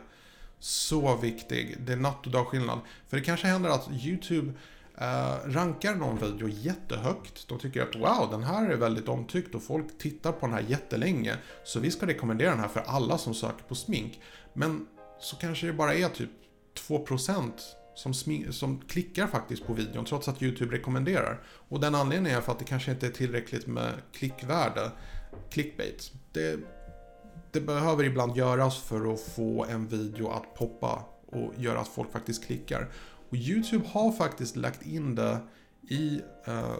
så 0.58 1.16
viktig. 1.16 1.76
Det 1.80 1.92
är 1.92 1.96
natt 1.96 2.26
och 2.26 2.32
dag 2.32 2.46
skillnad. 2.46 2.80
För 3.08 3.16
det 3.16 3.22
kanske 3.22 3.46
händer 3.46 3.70
att 3.70 3.88
YouTube 3.90 4.52
eh, 4.98 5.34
rankar 5.44 5.94
någon 5.94 6.18
video 6.18 6.48
jättehögt. 6.48 7.48
De 7.48 7.58
tycker 7.58 7.82
att 7.82 7.96
wow, 7.96 8.28
den 8.30 8.42
här 8.42 8.70
är 8.70 8.76
väldigt 8.76 9.08
omtyckt 9.08 9.54
och 9.54 9.62
folk 9.62 9.98
tittar 9.98 10.32
på 10.32 10.46
den 10.46 10.54
här 10.54 10.64
jättelänge. 10.68 11.36
Så 11.64 11.80
vi 11.80 11.90
ska 11.90 12.06
rekommendera 12.06 12.50
den 12.50 12.60
här 12.60 12.68
för 12.68 12.80
alla 12.80 13.18
som 13.18 13.34
söker 13.34 13.64
på 13.68 13.74
smink. 13.74 14.20
Men 14.52 14.86
så 15.20 15.36
kanske 15.36 15.66
det 15.66 15.72
bara 15.72 15.94
är 15.94 16.08
typ 16.08 16.30
2% 16.88 17.52
som, 17.94 18.14
som 18.52 18.80
klickar 18.88 19.26
faktiskt 19.26 19.66
på 19.66 19.72
videon 19.72 20.04
trots 20.04 20.28
att 20.28 20.42
YouTube 20.42 20.76
rekommenderar. 20.76 21.42
Och 21.68 21.80
den 21.80 21.94
anledningen 21.94 22.38
är 22.38 22.42
för 22.42 22.52
att 22.52 22.58
det 22.58 22.64
kanske 22.64 22.90
inte 22.90 23.06
är 23.06 23.10
tillräckligt 23.10 23.66
med 23.66 23.92
klickvärde, 24.12 24.90
clickbait. 25.50 26.12
Det, 26.32 26.58
det 27.52 27.60
behöver 27.60 28.04
ibland 28.04 28.36
göras 28.36 28.78
för 28.78 29.12
att 29.12 29.20
få 29.20 29.64
en 29.64 29.86
video 29.88 30.28
att 30.28 30.54
poppa 30.54 31.04
och 31.26 31.52
göra 31.56 31.80
att 31.80 31.88
folk 31.88 32.12
faktiskt 32.12 32.44
klickar. 32.44 32.88
Och 33.30 33.36
YouTube 33.36 33.84
har 33.88 34.12
faktiskt 34.12 34.56
lagt 34.56 34.86
in 34.86 35.14
det 35.14 35.38
i, 35.88 36.20
uh, 36.48 36.76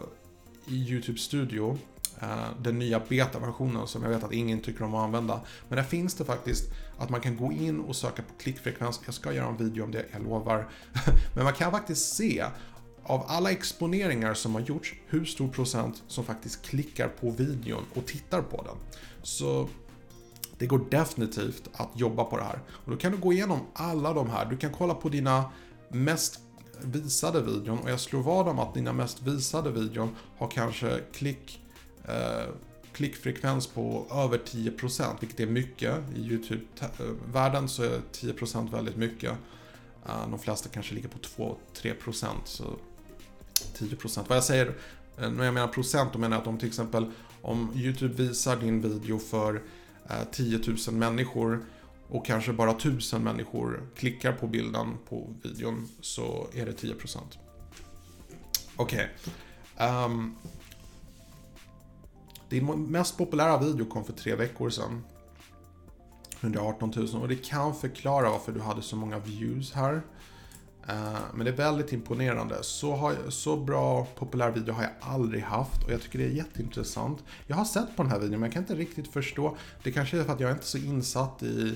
i 0.67 0.75
YouTube 0.75 1.17
Studio. 1.17 1.77
Uh, 2.21 2.61
den 2.61 2.79
nya 2.79 2.99
betaversionen 2.99 3.87
som 3.87 4.03
jag 4.03 4.09
vet 4.09 4.23
att 4.23 4.33
ingen 4.33 4.61
tycker 4.61 4.83
om 4.83 4.95
att 4.95 5.03
använda. 5.03 5.41
Men 5.69 5.75
där 5.75 5.83
finns 5.83 6.15
det 6.15 6.25
faktiskt 6.25 6.71
att 6.97 7.09
man 7.09 7.21
kan 7.21 7.37
gå 7.37 7.51
in 7.51 7.79
och 7.79 7.95
söka 7.95 8.21
på 8.21 8.33
klickfrekvens. 8.39 9.01
Jag 9.05 9.13
ska 9.13 9.33
göra 9.33 9.47
en 9.47 9.57
video 9.57 9.83
om 9.83 9.91
det, 9.91 10.05
jag 10.11 10.23
lovar. 10.23 10.69
Men 11.35 11.43
man 11.43 11.53
kan 11.53 11.71
faktiskt 11.71 12.15
se 12.15 12.45
av 13.03 13.23
alla 13.27 13.51
exponeringar 13.51 14.33
som 14.33 14.55
har 14.55 14.61
gjorts, 14.61 14.93
hur 15.07 15.25
stor 15.25 15.47
procent 15.47 16.03
som 16.07 16.23
faktiskt 16.23 16.65
klickar 16.65 17.07
på 17.07 17.29
videon 17.31 17.85
och 17.93 18.05
tittar 18.05 18.41
på 18.41 18.63
den. 18.63 18.75
Så 19.23 19.69
det 20.57 20.67
går 20.67 20.85
definitivt 20.89 21.69
att 21.73 21.89
jobba 21.95 22.23
på 22.23 22.37
det 22.37 22.43
här. 22.43 22.59
Och 22.69 22.91
då 22.91 22.97
kan 22.97 23.11
du 23.11 23.17
gå 23.17 23.33
igenom 23.33 23.59
alla 23.73 24.13
de 24.13 24.29
här. 24.29 24.45
Du 24.45 24.57
kan 24.57 24.71
kolla 24.71 24.93
på 24.93 25.09
dina 25.09 25.51
mest 25.89 26.39
visade 26.81 27.41
videon 27.41 27.79
och 27.79 27.89
jag 27.89 27.99
slår 27.99 28.21
vad 28.21 28.47
om 28.47 28.59
att 28.59 28.73
dina 28.73 28.93
mest 28.93 29.21
visade 29.21 29.71
videon 29.71 30.15
har 30.37 30.47
kanske 30.47 30.99
klick, 31.13 31.61
eh, 32.05 32.53
klickfrekvens 32.93 33.67
på 33.67 34.07
över 34.11 34.37
10% 34.37 35.17
vilket 35.19 35.39
är 35.39 35.47
mycket. 35.47 35.95
I 36.15 36.19
YouTube-världen 36.19 37.69
så 37.69 37.83
är 37.83 38.01
10% 38.11 38.73
väldigt 38.73 38.97
mycket. 38.97 39.31
Eh, 40.05 40.29
de 40.29 40.39
flesta 40.39 40.69
kanske 40.69 40.95
ligger 40.95 41.09
på 41.09 41.19
2-3% 41.19 42.27
så 42.45 42.63
10%. 43.73 44.29
Vad 44.29 44.37
jag 44.37 44.43
säger 44.43 44.75
eh, 45.17 45.31
när 45.31 45.45
jag 45.45 45.53
menar 45.53 45.67
procent, 45.67 46.13
då 46.13 46.19
menar 46.19 46.35
jag 46.35 46.41
att 46.41 46.47
om 46.47 46.57
till 46.57 46.67
exempel 46.67 47.11
om 47.41 47.71
YouTube 47.75 48.13
visar 48.13 48.55
din 48.55 48.81
video 48.81 49.19
för 49.19 49.61
Eh, 50.09 50.23
10 50.31 50.59
000 50.87 50.95
människor 50.95 51.65
och 52.09 52.25
kanske 52.25 52.53
bara 52.53 52.71
1000 52.71 53.23
människor 53.23 53.89
klickar 53.95 54.31
på 54.31 54.47
bilden 54.47 54.97
på 55.09 55.33
videon 55.43 55.87
så 56.01 56.47
är 56.53 56.65
det 56.65 56.71
10%. 56.71 57.17
Okej. 58.75 59.09
Okay. 59.75 60.05
Um, 60.05 60.35
din 62.49 62.91
mest 62.91 63.17
populära 63.17 63.57
video 63.57 63.85
kom 63.85 64.05
för 64.05 64.13
tre 64.13 64.35
veckor 64.35 64.69
sedan. 64.69 65.03
118 66.41 66.93
000 66.95 67.21
och 67.21 67.27
det 67.27 67.35
kan 67.35 67.75
förklara 67.75 68.29
varför 68.29 68.51
du 68.51 68.61
hade 68.61 68.81
så 68.81 68.95
många 68.95 69.19
views 69.19 69.73
här. 69.73 70.01
Eh, 70.87 71.19
men 71.33 71.45
det 71.45 71.51
är 71.51 71.55
väldigt 71.55 71.93
imponerande. 71.93 72.63
Så, 72.63 72.95
har, 72.95 73.15
så 73.29 73.57
bra 73.57 74.07
populär 74.15 74.51
video 74.51 74.73
har 74.73 74.83
jag 74.83 74.91
aldrig 74.99 75.43
haft 75.43 75.83
och 75.83 75.91
jag 75.91 76.01
tycker 76.01 76.19
det 76.19 76.25
är 76.25 76.29
jätteintressant. 76.29 77.23
Jag 77.47 77.55
har 77.55 77.65
sett 77.65 77.95
på 77.95 78.03
den 78.03 78.11
här 78.11 78.19
videon 78.19 78.39
men 78.39 78.47
jag 78.47 78.53
kan 78.53 78.63
inte 78.63 78.75
riktigt 78.75 79.07
förstå. 79.07 79.57
Det 79.83 79.91
kanske 79.91 80.19
är 80.19 80.23
för 80.23 80.33
att 80.33 80.39
jag 80.39 80.49
är 80.49 80.53
inte 80.53 80.63
är 80.63 80.67
så 80.67 80.77
insatt 80.77 81.43
i 81.43 81.75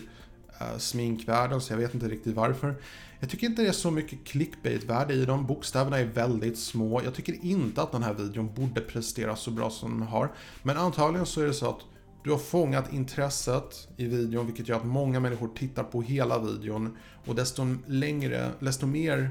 äh, 0.60 0.78
sminkvärlden 0.78 1.62
så 1.62 1.74
jag 1.74 1.78
vet 1.78 1.94
inte 1.94 2.08
riktigt 2.08 2.36
varför. 2.36 2.76
Jag 3.20 3.30
tycker 3.30 3.48
inte 3.48 3.62
det 3.62 3.68
är 3.68 3.72
så 3.72 3.92
mycket 3.92 4.24
clickbait-värde 4.24 5.14
i 5.14 5.26
dem. 5.26 5.46
Bokstäverna 5.46 6.00
är 6.00 6.06
väldigt 6.06 6.60
små. 6.60 7.04
Jag 7.04 7.14
tycker 7.14 7.46
inte 7.46 7.82
att 7.82 7.92
den 7.92 8.04
här 8.04 8.14
videon 8.14 8.54
borde 8.56 8.82
prestera 8.82 9.36
så 9.36 9.52
bra 9.52 9.70
som 9.70 10.00
den 10.00 10.08
har. 10.08 10.32
Men 10.64 10.78
antagligen 10.78 11.26
så 11.26 11.42
är 11.42 11.46
det 11.46 11.54
så 11.54 11.70
att 11.70 11.80
du 12.24 12.32
har 12.32 12.38
fångat 12.38 12.94
intresset 12.94 13.88
i 13.98 14.06
videon 14.06 14.46
vilket 14.46 14.68
gör 14.68 14.78
att 14.78 14.86
många 14.86 15.20
människor 15.20 15.50
tittar 15.56 15.84
på 15.84 16.02
hela 16.02 16.40
videon. 16.40 16.98
Och 17.26 17.36
desto 17.36 17.76
längre, 17.86 18.52
desto 18.60 18.86
mer 18.86 19.30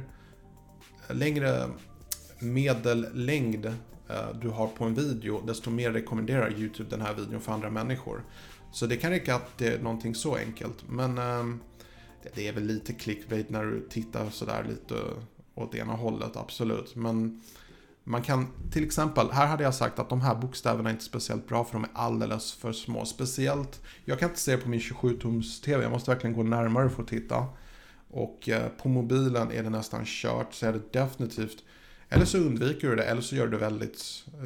längre 1.09 1.69
medellängd 2.39 3.67
eh, 3.67 4.29
du 4.41 4.49
har 4.49 4.67
på 4.67 4.85
en 4.85 4.95
video, 4.95 5.43
desto 5.47 5.71
mer 5.71 5.93
rekommenderar 5.93 6.53
YouTube 6.59 6.91
den 6.91 7.01
här 7.01 7.15
videon 7.15 7.41
för 7.41 7.53
andra 7.53 7.71
människor. 7.71 8.25
Så 8.73 8.87
det 8.87 8.97
kan 8.97 9.11
räcka 9.11 9.35
att 9.35 9.59
det 9.59 9.75
är 9.75 9.79
någonting 9.79 10.15
så 10.15 10.37
enkelt. 10.37 10.89
Men 10.89 11.19
eh, 11.19 11.57
det 12.35 12.49
är 12.49 12.53
väl 12.53 12.65
lite 12.65 12.93
clickbait 12.93 13.51
när 13.51 13.65
du 13.65 13.89
tittar 13.91 14.31
sådär 14.31 14.67
lite 14.69 14.95
åt 15.55 15.75
ena 15.75 15.93
hållet, 15.93 16.37
absolut. 16.37 16.97
Men 16.97 17.43
man 18.11 18.23
kan 18.23 18.47
till 18.71 18.85
exempel, 18.85 19.31
här 19.31 19.47
hade 19.47 19.65
jag 19.65 19.75
sagt 19.75 19.99
att 19.99 20.09
de 20.09 20.21
här 20.21 20.35
bokstäverna 20.35 20.91
är 20.91 20.93
inte 20.93 21.05
speciellt 21.05 21.49
bra 21.49 21.65
för 21.65 21.73
de 21.73 21.85
är 21.85 21.91
alldeles 21.95 22.53
för 22.53 22.73
små. 22.73 23.05
Speciellt, 23.05 23.83
jag 24.05 24.19
kan 24.19 24.29
inte 24.29 24.41
se 24.41 24.57
på 24.57 24.69
min 24.69 24.81
27-tums 24.81 25.65
TV, 25.65 25.83
jag 25.83 25.93
måste 25.93 26.11
verkligen 26.11 26.37
gå 26.37 26.43
närmare 26.43 26.91
för 26.91 27.03
att 27.03 27.09
titta. 27.09 27.47
Och 28.11 28.49
eh, 28.49 28.69
på 28.69 28.89
mobilen 28.89 29.53
är 29.53 29.63
det 29.63 29.71
nästan 29.71 30.03
kört, 30.05 30.55
så 30.55 30.67
är 30.67 30.73
det 30.73 30.93
definitivt 30.93 31.65
eller 32.13 32.25
så 32.25 32.39
undviker 32.39 32.91
du 32.91 32.97
det, 32.97 33.05
eller 33.05 33.23
så 33.23 33.37
gör 33.37 33.47
du 33.47 33.51
det 33.51 33.57
väldigt 33.57 33.99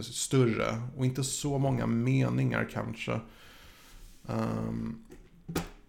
större. 0.03 0.83
Och 0.97 1.07
inte 1.07 1.25
så 1.25 1.59
många 1.59 1.87
meningar 1.87 2.69
kanske. 2.73 3.21
Um, 4.27 5.05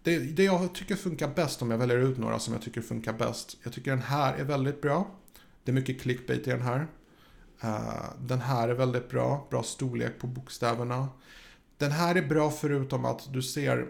det, 0.02 0.18
det 0.18 0.44
jag 0.44 0.74
tycker 0.74 0.96
funkar 0.96 1.28
bäst, 1.34 1.62
om 1.62 1.70
jag 1.70 1.78
väljer 1.78 1.98
ut 1.98 2.18
några 2.18 2.38
som 2.38 2.54
jag 2.54 2.62
tycker 2.62 2.80
funkar 2.80 3.12
bäst. 3.12 3.56
Jag 3.62 3.72
tycker 3.72 3.90
den 3.90 4.02
här 4.02 4.34
är 4.34 4.44
väldigt 4.44 4.82
bra. 4.82 5.10
Det 5.64 5.70
är 5.70 5.74
mycket 5.74 6.00
clickbait 6.00 6.46
i 6.46 6.50
den 6.50 6.62
här. 6.62 6.86
Eh, 7.60 8.04
den 8.20 8.40
här 8.40 8.68
är 8.68 8.74
väldigt 8.74 9.08
bra, 9.08 9.46
bra 9.50 9.62
storlek 9.62 10.18
på 10.18 10.26
bokstäverna. 10.26 11.08
Den 11.78 11.92
här 11.92 12.14
är 12.14 12.28
bra 12.28 12.50
förutom 12.50 13.04
att 13.04 13.32
du 13.32 13.42
ser 13.42 13.86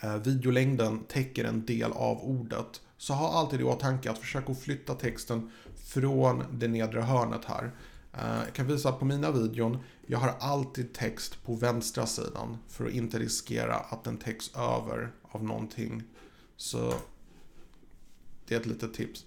eh, 0.00 0.16
videolängden 0.16 1.04
täcker 1.08 1.44
en 1.44 1.66
del 1.66 1.92
av 1.92 2.18
ordet. 2.24 2.80
Så 2.96 3.14
ha 3.14 3.32
alltid 3.32 3.60
i 3.60 3.64
åtanke 3.64 4.10
att 4.10 4.18
försöka 4.18 4.54
flytta 4.54 4.94
texten 4.94 5.50
från 5.76 6.44
det 6.52 6.68
nedre 6.68 7.00
hörnet 7.00 7.44
här. 7.44 7.70
Eh, 8.12 8.38
jag 8.44 8.54
kan 8.54 8.66
visa 8.66 8.92
på 8.92 9.04
mina 9.04 9.30
videon, 9.30 9.78
jag 10.06 10.18
har 10.18 10.34
alltid 10.40 10.92
text 10.92 11.44
på 11.44 11.54
vänstra 11.54 12.06
sidan 12.06 12.58
för 12.68 12.86
att 12.86 12.92
inte 12.92 13.18
riskera 13.18 13.74
att 13.74 14.04
den 14.04 14.16
täcks 14.16 14.56
över 14.56 15.12
av 15.22 15.44
någonting. 15.44 16.02
Så 16.56 16.94
det 18.46 18.54
är 18.54 18.60
ett 18.60 18.66
litet 18.66 18.94
tips. 18.94 19.24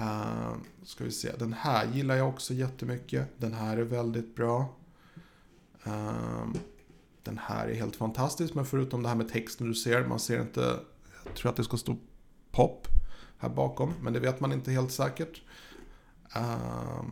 Uh, 0.00 0.54
ska 0.82 1.04
vi 1.04 1.10
se, 1.10 1.32
den 1.38 1.52
här 1.52 1.86
gillar 1.92 2.16
jag 2.16 2.28
också 2.28 2.54
jättemycket. 2.54 3.28
Den 3.36 3.54
här 3.54 3.76
är 3.76 3.82
väldigt 3.82 4.34
bra. 4.36 4.76
Uh, 5.86 6.48
den 7.22 7.38
här 7.38 7.68
är 7.68 7.74
helt 7.74 7.96
fantastisk, 7.96 8.54
men 8.54 8.66
förutom 8.66 9.02
det 9.02 9.08
här 9.08 9.16
med 9.16 9.28
texten 9.28 9.68
du 9.68 9.74
ser, 9.74 10.06
man 10.06 10.20
ser 10.20 10.40
inte, 10.40 10.80
jag 11.24 11.34
tror 11.34 11.50
att 11.50 11.56
det 11.56 11.64
ska 11.64 11.76
stå 11.76 11.96
pop 12.50 12.86
här 13.38 13.48
bakom, 13.48 13.94
men 14.00 14.12
det 14.12 14.20
vet 14.20 14.40
man 14.40 14.52
inte 14.52 14.70
helt 14.70 14.92
säkert. 14.92 15.42
Uh, 16.36 17.02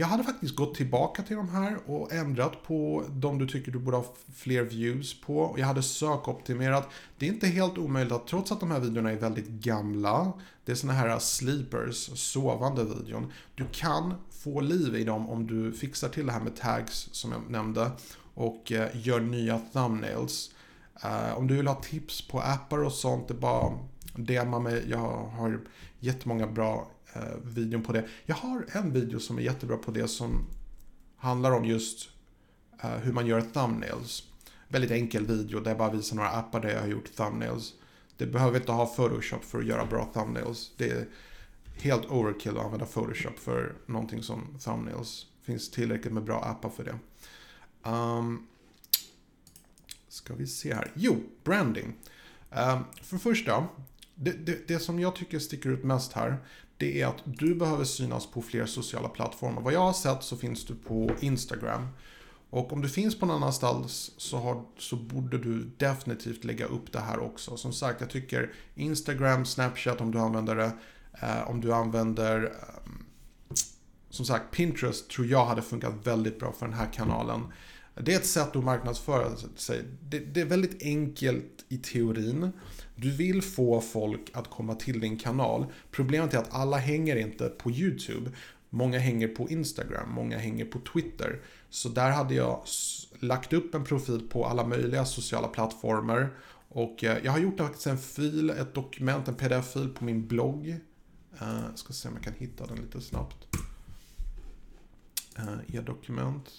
jag 0.00 0.06
hade 0.06 0.24
faktiskt 0.24 0.56
gått 0.56 0.74
tillbaka 0.74 1.22
till 1.22 1.36
de 1.36 1.48
här 1.48 1.78
och 1.86 2.12
ändrat 2.12 2.62
på 2.62 3.04
de 3.08 3.38
du 3.38 3.48
tycker 3.48 3.72
du 3.72 3.78
borde 3.78 3.96
ha 3.96 4.04
fler 4.34 4.62
views 4.62 5.20
på. 5.20 5.54
Jag 5.58 5.66
hade 5.66 5.82
sökoptimerat. 5.82 6.88
Det 7.18 7.28
är 7.28 7.32
inte 7.32 7.46
helt 7.46 7.78
omöjligt 7.78 8.12
att 8.12 8.26
trots 8.26 8.52
att 8.52 8.60
de 8.60 8.70
här 8.70 8.80
videorna 8.80 9.10
är 9.10 9.16
väldigt 9.16 9.48
gamla, 9.48 10.32
det 10.64 10.72
är 10.72 10.76
såna 10.76 10.92
här 10.92 11.18
sleepers, 11.18 12.10
sovande 12.18 12.84
videon. 12.84 13.32
Du 13.54 13.64
kan 13.72 14.14
få 14.30 14.60
liv 14.60 14.94
i 14.94 15.04
dem 15.04 15.28
om 15.28 15.46
du 15.46 15.72
fixar 15.72 16.08
till 16.08 16.26
det 16.26 16.32
här 16.32 16.40
med 16.40 16.56
tags 16.56 17.08
som 17.12 17.32
jag 17.32 17.50
nämnde 17.50 17.90
och 18.34 18.72
eh, 18.72 18.88
gör 19.06 19.20
nya 19.20 19.60
thumbnails. 19.72 20.50
Eh, 21.02 21.38
om 21.38 21.46
du 21.46 21.56
vill 21.56 21.66
ha 21.66 21.74
tips 21.74 22.28
på 22.28 22.40
appar 22.40 22.84
och 22.84 22.92
sånt, 22.92 23.28
det 23.28 23.34
är 23.34 23.38
bara 23.38 23.78
DMa 24.14 24.58
mig. 24.58 24.84
Jag 24.90 25.26
har 25.26 25.60
jättemånga 26.00 26.46
bra 26.46 26.88
Eh, 27.12 27.22
videon 27.44 27.82
på 27.82 27.92
det. 27.92 28.08
Jag 28.26 28.36
har 28.36 28.66
en 28.72 28.92
video 28.92 29.20
som 29.20 29.38
är 29.38 29.42
jättebra 29.42 29.76
på 29.76 29.90
det 29.90 30.08
som 30.08 30.46
handlar 31.16 31.52
om 31.52 31.64
just 31.64 32.08
eh, 32.82 32.90
hur 32.90 33.12
man 33.12 33.26
gör 33.26 33.40
thumbnails. 33.40 34.22
Väldigt 34.68 34.90
enkel 34.90 35.26
video 35.26 35.60
där 35.60 35.70
jag 35.70 35.78
bara 35.78 35.92
visar 35.92 36.16
några 36.16 36.30
appar 36.30 36.60
där 36.60 36.68
jag 36.68 36.80
har 36.80 36.88
gjort 36.88 37.14
thumbnails. 37.16 37.74
Det 38.16 38.26
behöver 38.26 38.60
inte 38.60 38.72
ha 38.72 38.86
Photoshop 38.86 39.44
för 39.44 39.58
att 39.58 39.66
göra 39.66 39.86
bra 39.86 40.10
thumbnails. 40.14 40.72
Det 40.76 40.90
är 40.90 41.08
helt 41.76 42.06
overkill 42.06 42.58
att 42.58 42.64
använda 42.64 42.86
Photoshop 42.86 43.38
för 43.38 43.74
någonting 43.86 44.22
som 44.22 44.58
thumbnails. 44.64 45.26
Det 45.40 45.52
finns 45.52 45.70
tillräckligt 45.70 46.12
med 46.12 46.24
bra 46.24 46.44
appar 46.44 46.70
för 46.70 46.84
det. 46.84 46.98
Um, 47.90 48.46
ska 50.08 50.34
vi 50.34 50.46
se 50.46 50.74
här. 50.74 50.92
Jo, 50.94 51.16
branding. 51.44 51.86
Um, 52.50 52.84
för 53.02 53.16
det 53.16 53.18
första, 53.18 53.66
det, 54.14 54.32
det, 54.32 54.68
det, 54.68 54.78
som 54.78 55.00
jag 55.00 55.16
tycker 55.16 55.38
sticker 55.38 55.70
ut 55.70 55.84
mest 55.84 56.12
här, 56.12 56.36
det 56.78 57.02
är 57.02 57.06
att 57.06 57.22
du 57.24 57.54
behöver 57.54 57.84
synas 57.84 58.26
på 58.26 58.42
fler 58.42 58.66
sociala 58.66 59.08
plattformar. 59.08 59.62
Vad 59.62 59.72
jag 59.72 59.80
har 59.80 59.92
sett 59.92 60.22
så 60.22 60.36
finns 60.36 60.64
du 60.64 60.74
på 60.74 61.10
Instagram. 61.20 61.88
Och 62.50 62.72
om 62.72 62.82
du 62.82 62.88
finns 62.88 63.18
på 63.18 63.26
någon 63.26 63.36
annanstans 63.36 64.12
så, 64.16 64.36
har, 64.36 64.64
så 64.78 64.96
borde 64.96 65.38
du 65.38 65.70
definitivt 65.76 66.44
lägga 66.44 66.66
upp 66.66 66.92
det 66.92 67.00
här 67.00 67.18
också. 67.18 67.56
Som 67.56 67.72
sagt, 67.72 68.00
jag 68.00 68.10
tycker 68.10 68.52
Instagram, 68.74 69.44
Snapchat 69.44 70.00
om 70.00 70.10
du 70.10 70.18
använder 70.18 70.56
det, 70.56 70.72
eh, 71.22 71.50
om 71.50 71.60
du 71.60 71.72
använder 71.72 72.44
eh, 72.44 72.92
som 74.10 74.26
sagt, 74.26 74.50
Pinterest 74.50 75.10
tror 75.10 75.26
jag 75.26 75.44
hade 75.44 75.62
funkat 75.62 75.94
väldigt 76.06 76.38
bra 76.38 76.52
för 76.52 76.66
den 76.66 76.74
här 76.76 76.92
kanalen. 76.92 77.40
Det 77.94 78.12
är 78.12 78.16
ett 78.16 78.26
sätt 78.26 78.56
att 78.56 78.64
marknadsföra 78.64 79.36
sig. 79.56 79.84
Det, 80.08 80.18
det, 80.18 80.40
är 80.40 80.44
väldigt 80.44 80.82
enkelt 80.82 81.64
i 81.68 81.78
teorin. 81.78 82.52
Du 83.00 83.10
vill 83.10 83.42
få 83.42 83.80
folk 83.80 84.30
att 84.34 84.50
komma 84.50 84.74
till 84.74 85.00
din 85.00 85.18
kanal. 85.18 85.66
Problemet 85.90 86.34
är 86.34 86.38
att 86.38 86.54
alla 86.54 86.76
hänger 86.76 87.16
inte 87.16 87.48
på 87.48 87.70
YouTube. 87.70 88.30
Många 88.70 88.98
hänger 88.98 89.28
på 89.28 89.48
Instagram, 89.48 90.10
många 90.10 90.38
hänger 90.38 90.64
på 90.64 90.80
Twitter. 90.80 91.40
Så 91.70 91.88
där 91.88 92.10
hade 92.10 92.34
jag 92.34 92.62
lagt 93.18 93.52
upp 93.52 93.74
en 93.74 93.84
profil 93.84 94.28
på 94.28 94.46
alla 94.46 94.66
möjliga 94.66 95.04
sociala 95.04 95.48
plattformar. 95.48 96.30
Och 96.68 97.04
eh, 97.04 97.18
jag 97.24 97.32
har 97.32 97.38
gjort 97.38 97.58
faktiskt 97.58 97.86
en 97.86 97.98
fil, 97.98 98.50
ett 98.50 98.74
dokument, 98.74 99.28
en 99.28 99.34
pdf-fil 99.34 99.88
på 99.88 100.04
min 100.04 100.26
blogg. 100.26 100.76
Jag 101.38 101.78
ska 101.78 101.92
se 101.92 102.08
om 102.08 102.14
jag 102.14 102.24
kan 102.24 102.34
hitta 102.34 102.66
den 102.66 102.76
lite 102.76 103.00
snabbt. 103.00 103.46
Eh, 105.36 105.76
e-dokument. 105.76 106.50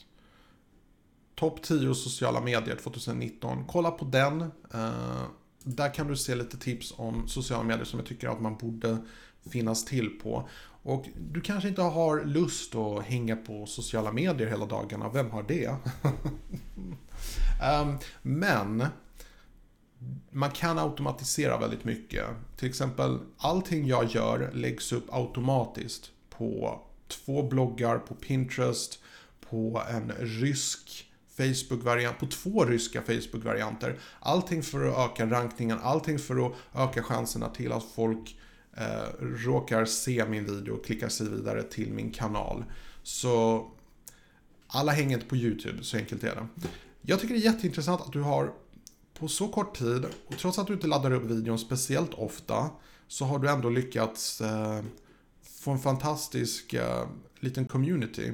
Topp 1.35 1.61
10 1.61 1.95
sociala 1.95 2.41
medier 2.41 2.75
2019. 2.75 3.65
Kolla 3.67 3.91
på 3.91 4.05
den 4.05 4.51
där 5.63 5.93
kan 5.93 6.07
du 6.07 6.15
se 6.15 6.35
lite 6.35 6.57
tips 6.57 6.93
om 6.97 7.27
sociala 7.27 7.63
medier 7.63 7.85
som 7.85 7.99
jag 7.99 8.07
tycker 8.07 8.29
att 8.29 8.41
man 8.41 8.57
borde 8.57 8.97
finnas 9.51 9.85
till 9.85 10.09
på. 10.09 10.49
Och 10.83 11.05
du 11.31 11.41
kanske 11.41 11.69
inte 11.69 11.81
har 11.81 12.25
lust 12.25 12.75
att 12.75 13.03
hänga 13.03 13.35
på 13.35 13.65
sociala 13.65 14.11
medier 14.11 14.47
hela 14.47 14.65
dagarna, 14.65 15.09
vem 15.09 15.31
har 15.31 15.43
det? 15.43 15.75
Um, 17.81 17.97
men 18.21 18.85
man 20.31 20.51
kan 20.51 20.79
automatisera 20.79 21.57
väldigt 21.57 21.83
mycket. 21.83 22.25
Till 22.57 22.69
exempel, 22.69 23.19
allting 23.37 23.87
jag 23.87 24.05
gör 24.05 24.51
läggs 24.53 24.91
upp 24.91 25.13
automatiskt 25.13 26.11
på 26.29 26.81
två 27.07 27.43
bloggar, 27.43 27.97
på 27.97 28.15
Pinterest, 28.15 28.99
på 29.49 29.83
en 29.89 30.11
rysk 30.19 31.08
Facebook-variant, 31.39 32.19
på 32.19 32.25
två 32.25 32.65
ryska 32.65 33.01
Facebook-varianter. 33.01 33.99
Allting 34.19 34.63
för 34.63 34.85
att 34.85 35.11
öka 35.11 35.25
rankningen, 35.25 35.79
allting 35.83 36.19
för 36.19 36.47
att 36.47 36.53
öka 36.75 37.03
chanserna 37.03 37.49
till 37.49 37.71
att 37.71 37.83
folk 37.95 38.39
eh, 38.77 39.25
råkar 39.45 39.85
se 39.85 40.25
min 40.25 40.45
video 40.45 40.73
och 40.73 40.85
klickar 40.85 41.09
sig 41.09 41.29
vidare 41.29 41.63
till 41.63 41.93
min 41.93 42.11
kanal. 42.11 42.63
Så 43.03 43.65
alla 44.67 44.91
hänger 44.91 45.17
inte 45.17 45.29
på 45.29 45.35
YouTube, 45.35 45.83
så 45.83 45.97
enkelt 45.97 46.23
är 46.23 46.35
det. 46.35 46.47
Jag 47.01 47.19
tycker 47.19 47.33
det 47.33 47.39
är 47.39 47.51
jätteintressant 47.53 48.01
att 48.01 48.13
du 48.13 48.21
har 48.21 48.53
på 49.19 49.27
så 49.27 49.47
kort 49.47 49.77
tid, 49.77 50.05
och 50.27 50.37
trots 50.37 50.59
att 50.59 50.67
du 50.67 50.73
inte 50.73 50.87
laddar 50.87 51.11
upp 51.11 51.23
videon 51.23 51.59
speciellt 51.59 52.13
ofta, 52.13 52.69
så 53.07 53.25
har 53.25 53.39
du 53.39 53.49
ändå 53.49 53.69
lyckats 53.69 54.41
eh, 54.41 54.83
få 55.59 55.71
en 55.71 55.79
fantastisk 55.79 56.73
eh, 56.73 57.07
liten 57.39 57.65
community. 57.65 58.31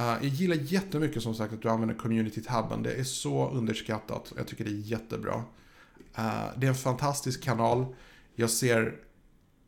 Eh, 0.00 0.06
jag 0.06 0.24
gillar 0.24 0.56
jättemycket 0.56 1.22
som 1.22 1.34
sagt 1.34 1.52
att 1.52 1.62
du 1.62 1.68
använder 1.68 1.94
community-tabben. 1.94 2.82
Det 2.82 2.92
är 2.92 3.04
så 3.04 3.50
underskattat. 3.50 4.32
Jag 4.36 4.46
tycker 4.46 4.64
det 4.64 4.70
är 4.70 4.74
jättebra. 4.74 5.44
Eh, 6.14 6.44
det 6.56 6.66
är 6.66 6.68
en 6.68 6.74
fantastisk 6.74 7.42
kanal. 7.42 7.86
Jag 8.34 8.50
ser 8.50 8.96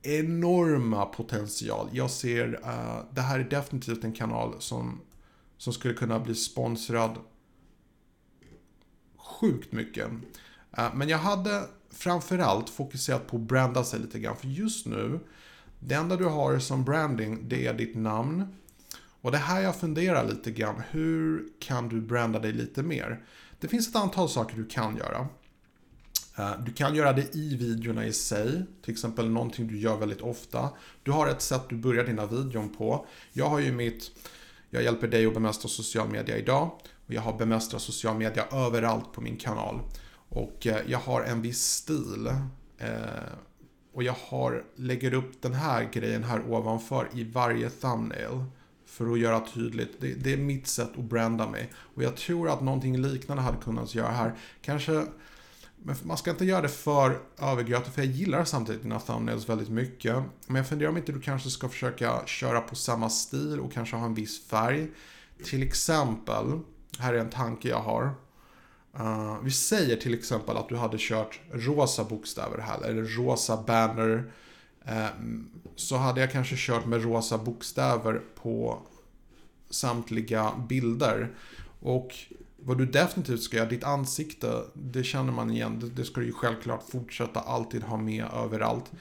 enorma 0.02 1.06
potential. 1.06 1.88
Jag 1.92 2.10
ser, 2.10 2.60
eh, 2.64 3.04
det 3.14 3.20
här 3.20 3.38
är 3.38 3.44
definitivt 3.44 4.04
en 4.04 4.12
kanal 4.12 4.54
som, 4.58 5.00
som 5.56 5.72
skulle 5.72 5.94
kunna 5.94 6.20
bli 6.20 6.34
sponsrad 6.34 7.18
sjukt 9.16 9.72
mycket. 9.72 10.08
Men 10.94 11.08
jag 11.08 11.18
hade 11.18 11.62
framförallt 11.90 12.70
fokuserat 12.70 13.26
på 13.26 13.36
att 13.36 13.42
branda 13.42 13.84
sig 13.84 14.00
lite 14.00 14.18
grann. 14.18 14.36
För 14.36 14.48
just 14.48 14.86
nu, 14.86 15.20
det 15.80 15.94
enda 15.94 16.16
du 16.16 16.24
har 16.24 16.58
som 16.58 16.84
branding, 16.84 17.48
det 17.48 17.66
är 17.66 17.74
ditt 17.74 17.96
namn. 17.96 18.46
Och 19.22 19.32
det 19.32 19.38
här 19.38 19.60
jag 19.60 19.76
funderar 19.76 20.28
lite 20.28 20.50
grann, 20.50 20.82
hur 20.90 21.48
kan 21.60 21.88
du 21.88 22.00
branda 22.00 22.38
dig 22.38 22.52
lite 22.52 22.82
mer? 22.82 23.24
Det 23.60 23.68
finns 23.68 23.88
ett 23.88 23.96
antal 23.96 24.28
saker 24.28 24.56
du 24.56 24.66
kan 24.66 24.96
göra. 24.96 25.28
Eh, 26.38 26.52
du 26.64 26.72
kan 26.72 26.94
göra 26.94 27.12
det 27.12 27.34
i 27.34 27.56
videorna 27.56 28.06
i 28.06 28.12
sig, 28.12 28.64
till 28.82 28.92
exempel 28.92 29.30
någonting 29.30 29.68
du 29.68 29.78
gör 29.78 29.96
väldigt 29.96 30.20
ofta. 30.20 30.70
Du 31.02 31.10
har 31.10 31.28
ett 31.28 31.42
sätt 31.42 31.62
du 31.68 31.76
börjar 31.76 32.04
dina 32.04 32.26
videon 32.26 32.68
på. 32.68 33.06
Jag 33.32 33.48
har 33.48 33.58
ju 33.58 33.72
mitt, 33.72 34.10
jag 34.70 34.82
hjälper 34.82 35.08
dig 35.08 35.26
att 35.26 35.34
bemästra 35.34 35.68
social 35.68 36.08
media 36.08 36.36
idag. 36.36 36.70
Och 37.06 37.14
jag 37.14 37.22
har 37.22 37.38
bemästrat 37.38 37.82
social 37.82 38.16
media 38.16 38.46
överallt 38.52 39.12
på 39.12 39.20
min 39.20 39.36
kanal. 39.36 39.80
Och 40.28 40.66
eh, 40.66 40.78
jag 40.86 40.98
har 40.98 41.22
en 41.22 41.42
viss 41.42 41.62
stil. 41.62 42.26
Eh, 42.78 42.88
och 43.94 44.02
jag 44.02 44.16
har, 44.28 44.64
lägger 44.76 45.14
upp 45.14 45.42
den 45.42 45.54
här 45.54 45.88
grejen 45.92 46.24
här 46.24 46.52
ovanför 46.52 47.08
i 47.12 47.24
varje 47.24 47.70
thumbnail. 47.70 48.44
För 48.92 49.12
att 49.12 49.18
göra 49.18 49.40
tydligt, 49.40 50.00
det, 50.00 50.14
det, 50.14 50.32
är 50.32 50.36
mitt 50.36 50.66
sätt 50.66 50.90
att 50.98 51.04
branda 51.04 51.48
mig. 51.48 51.72
Och 51.94 52.02
jag 52.02 52.16
tror 52.16 52.50
att 52.50 52.62
någonting 52.62 52.98
liknande 52.98 53.42
hade 53.42 53.58
kunnat 53.58 53.94
göra 53.94 54.10
här. 54.10 54.34
Kanske 54.62 55.06
men 55.84 55.96
man 56.02 56.16
ska 56.16 56.30
inte 56.30 56.44
göra 56.44 56.62
det 56.62 56.68
för 56.68 57.18
övergrötigt, 57.38 57.94
för 57.94 58.02
jag 58.02 58.10
gillar 58.10 58.44
samtidigt 58.44 58.82
dina 58.82 59.00
thumbnails 59.00 59.48
väldigt 59.48 59.68
mycket. 59.68 60.16
Men 60.46 60.56
jag 60.56 60.68
funderar 60.68 60.90
om 60.90 60.96
inte 60.96 61.12
du 61.12 61.20
kanske 61.20 61.50
ska 61.50 61.68
försöka 61.68 62.22
köra 62.26 62.60
på 62.60 62.76
samma 62.76 63.10
stil 63.10 63.60
och 63.60 63.72
kanske 63.72 63.96
ha 63.96 64.06
en 64.06 64.14
viss 64.14 64.46
färg. 64.46 64.90
Till 65.44 65.62
exempel, 65.62 66.60
här 66.98 67.14
är 67.14 67.18
en 67.18 67.30
tanke 67.30 67.68
jag 67.68 67.80
har. 67.80 68.14
Uh, 69.00 69.38
vi 69.42 69.50
säger 69.50 69.96
till 69.96 70.14
exempel 70.14 70.56
att 70.56 70.68
du 70.68 70.76
hade 70.76 70.96
kört 71.00 71.40
rosa 71.52 72.04
bokstäver 72.04 72.58
här, 72.58 72.82
eller 72.82 73.02
rosa 73.02 73.62
banner. 73.66 74.32
Ehm, 74.84 75.48
så 75.76 75.96
hade 75.96 76.20
jag 76.20 76.32
kanske 76.32 76.54
kört 76.58 76.86
med 76.86 77.02
rosa 77.02 77.38
bokstäver 77.38 78.22
på 78.42 78.78
samtliga 79.70 80.52
bilder. 80.68 81.30
Och 81.80 82.14
vad 82.56 82.78
du 82.78 82.86
definitivt 82.86 83.42
ska 83.42 83.56
göra, 83.56 83.68
ditt 83.68 83.84
ansikte, 83.84 84.62
det 84.74 85.04
känner 85.04 85.32
man 85.32 85.50
igen. 85.50 85.80
Det, 85.80 85.88
det 85.88 86.04
ska 86.04 86.20
du 86.20 86.26
ju 86.26 86.32
självklart 86.32 86.90
fortsätta 86.90 87.40
alltid 87.40 87.82
ha 87.82 87.96
med 87.96 88.24
överallt. 88.34 88.92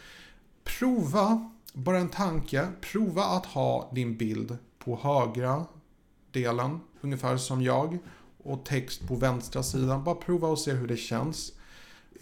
Prova, 0.64 1.52
bara 1.74 1.98
en 1.98 2.10
tanke, 2.10 2.68
prova 2.82 3.24
att 3.24 3.46
ha 3.46 3.92
din 3.96 4.18
bild 4.18 4.58
på 4.80 5.00
högra 5.02 5.66
delen, 6.32 6.80
ungefär 7.02 7.38
som 7.38 7.62
jag. 7.62 7.98
Och 8.44 8.66
text 8.66 9.08
på 9.08 9.16
vänstra 9.16 9.64
sidan. 9.64 10.04
Bara 10.04 10.16
prova 10.16 10.48
och 10.48 10.60
se 10.60 10.72
hur 10.72 10.88
det 10.88 10.98
känns. 10.98 11.54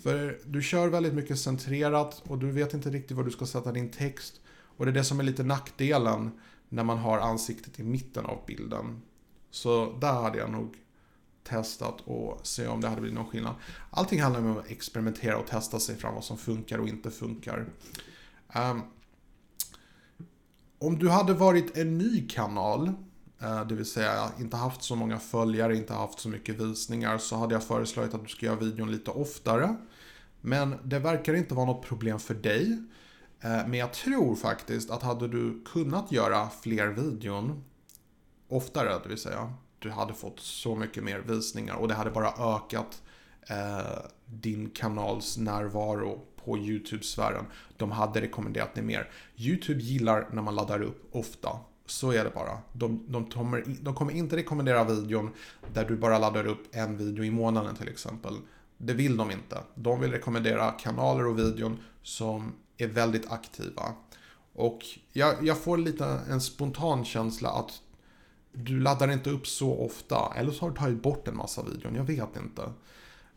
För 0.03 0.39
du 0.45 0.61
kör 0.61 0.87
väldigt 0.87 1.13
mycket 1.13 1.39
centrerat 1.39 2.21
och 2.27 2.37
du 2.37 2.51
vet 2.51 2.73
inte 2.73 2.89
riktigt 2.89 3.17
var 3.17 3.23
du 3.23 3.31
ska 3.31 3.45
sätta 3.45 3.71
din 3.71 3.91
text. 3.91 4.41
Och 4.49 4.85
det 4.85 4.91
är 4.91 4.93
det 4.93 5.03
som 5.03 5.19
är 5.19 5.23
lite 5.23 5.43
nackdelen 5.43 6.31
när 6.69 6.83
man 6.83 6.97
har 6.97 7.17
ansiktet 7.17 7.79
i 7.79 7.83
mitten 7.83 8.25
av 8.25 8.43
bilden. 8.47 9.01
Så 9.51 9.97
där 10.01 10.13
hade 10.13 10.37
jag 10.37 10.49
nog 10.49 10.75
testat 11.43 12.01
och 12.01 12.47
se 12.47 12.67
om 12.67 12.81
det 12.81 12.87
hade 12.87 13.01
blivit 13.01 13.19
någon 13.19 13.27
skillnad. 13.27 13.55
Allting 13.89 14.21
handlar 14.21 14.39
om 14.39 14.57
att 14.57 14.71
experimentera 14.71 15.37
och 15.37 15.47
testa 15.47 15.79
sig 15.79 15.95
fram 15.95 16.13
vad 16.15 16.23
som 16.23 16.37
funkar 16.37 16.77
och 16.77 16.87
inte 16.87 17.11
funkar. 17.11 17.65
Um, 18.55 18.81
om 20.79 20.99
du 20.99 21.09
hade 21.09 21.33
varit 21.33 21.77
en 21.77 21.97
ny 21.97 22.27
kanal, 22.27 22.87
uh, 23.43 23.67
det 23.67 23.75
vill 23.75 23.85
säga 23.85 24.31
inte 24.39 24.57
haft 24.57 24.83
så 24.83 24.95
många 24.95 25.19
följare, 25.19 25.75
inte 25.75 25.93
haft 25.93 26.19
så 26.19 26.29
mycket 26.29 26.59
visningar, 26.59 27.17
så 27.17 27.35
hade 27.35 27.55
jag 27.55 27.63
föreslagit 27.63 28.13
att 28.13 28.23
du 28.23 28.29
ska 28.29 28.45
göra 28.45 28.59
videon 28.59 28.91
lite 28.91 29.11
oftare. 29.11 29.75
Men 30.41 30.75
det 30.83 30.99
verkar 30.99 31.33
inte 31.33 31.53
vara 31.53 31.65
något 31.65 31.85
problem 31.85 32.19
för 32.19 32.33
dig. 32.33 32.83
Eh, 33.41 33.67
men 33.67 33.73
jag 33.73 33.93
tror 33.93 34.35
faktiskt 34.35 34.89
att 34.89 35.03
hade 35.03 35.27
du 35.27 35.63
kunnat 35.65 36.11
göra 36.11 36.49
fler 36.61 36.87
videon 36.87 37.63
oftare, 38.47 38.99
det 39.03 39.09
vill 39.09 39.17
säga 39.17 39.53
du 39.79 39.91
hade 39.91 40.13
fått 40.13 40.39
så 40.39 40.75
mycket 40.75 41.03
mer 41.03 41.19
visningar 41.19 41.75
och 41.75 41.87
det 41.87 41.93
hade 41.93 42.11
bara 42.11 42.55
ökat 42.55 43.01
eh, 43.49 43.99
din 44.25 44.69
kanals 44.69 45.37
närvaro 45.37 46.25
på 46.43 46.57
YouTube-sfären. 46.57 47.45
De 47.77 47.91
hade 47.91 48.21
rekommenderat 48.21 48.75
det 48.75 48.81
mer. 48.81 49.09
YouTube 49.37 49.79
gillar 49.79 50.27
när 50.31 50.41
man 50.41 50.55
laddar 50.55 50.81
upp 50.81 51.09
ofta. 51.11 51.49
Så 51.85 52.11
är 52.11 52.23
det 52.23 52.29
bara. 52.29 52.57
De, 52.73 53.05
de, 53.07 53.25
kommer, 53.25 53.63
de 53.81 53.95
kommer 53.95 54.13
inte 54.13 54.35
rekommendera 54.35 54.83
videon 54.83 55.29
där 55.73 55.85
du 55.85 55.97
bara 55.97 56.19
laddar 56.19 56.47
upp 56.47 56.67
en 56.71 56.97
video 56.97 57.23
i 57.23 57.31
månaden 57.31 57.75
till 57.75 57.87
exempel. 57.87 58.37
Det 58.81 58.93
vill 58.93 59.17
de 59.17 59.31
inte. 59.31 59.63
De 59.75 60.01
vill 60.01 60.11
rekommendera 60.11 60.71
kanaler 60.71 61.27
och 61.27 61.39
videon 61.39 61.79
som 62.03 62.53
är 62.77 62.87
väldigt 62.87 63.31
aktiva. 63.31 63.93
Och 64.53 64.79
jag, 65.13 65.47
jag 65.47 65.57
får 65.57 65.77
lite 65.77 66.05
en 66.05 66.41
spontan 66.41 67.05
känsla 67.05 67.49
att 67.49 67.81
du 68.51 68.79
laddar 68.79 69.11
inte 69.11 69.29
upp 69.29 69.47
så 69.47 69.79
ofta. 69.79 70.33
Eller 70.35 70.51
så 70.51 70.65
har 70.65 70.69
du 70.69 70.75
tagit 70.75 71.01
bort 71.01 71.27
en 71.27 71.37
massa 71.37 71.63
videon, 71.63 71.95
jag 71.95 72.03
vet 72.03 72.35
inte. 72.37 72.73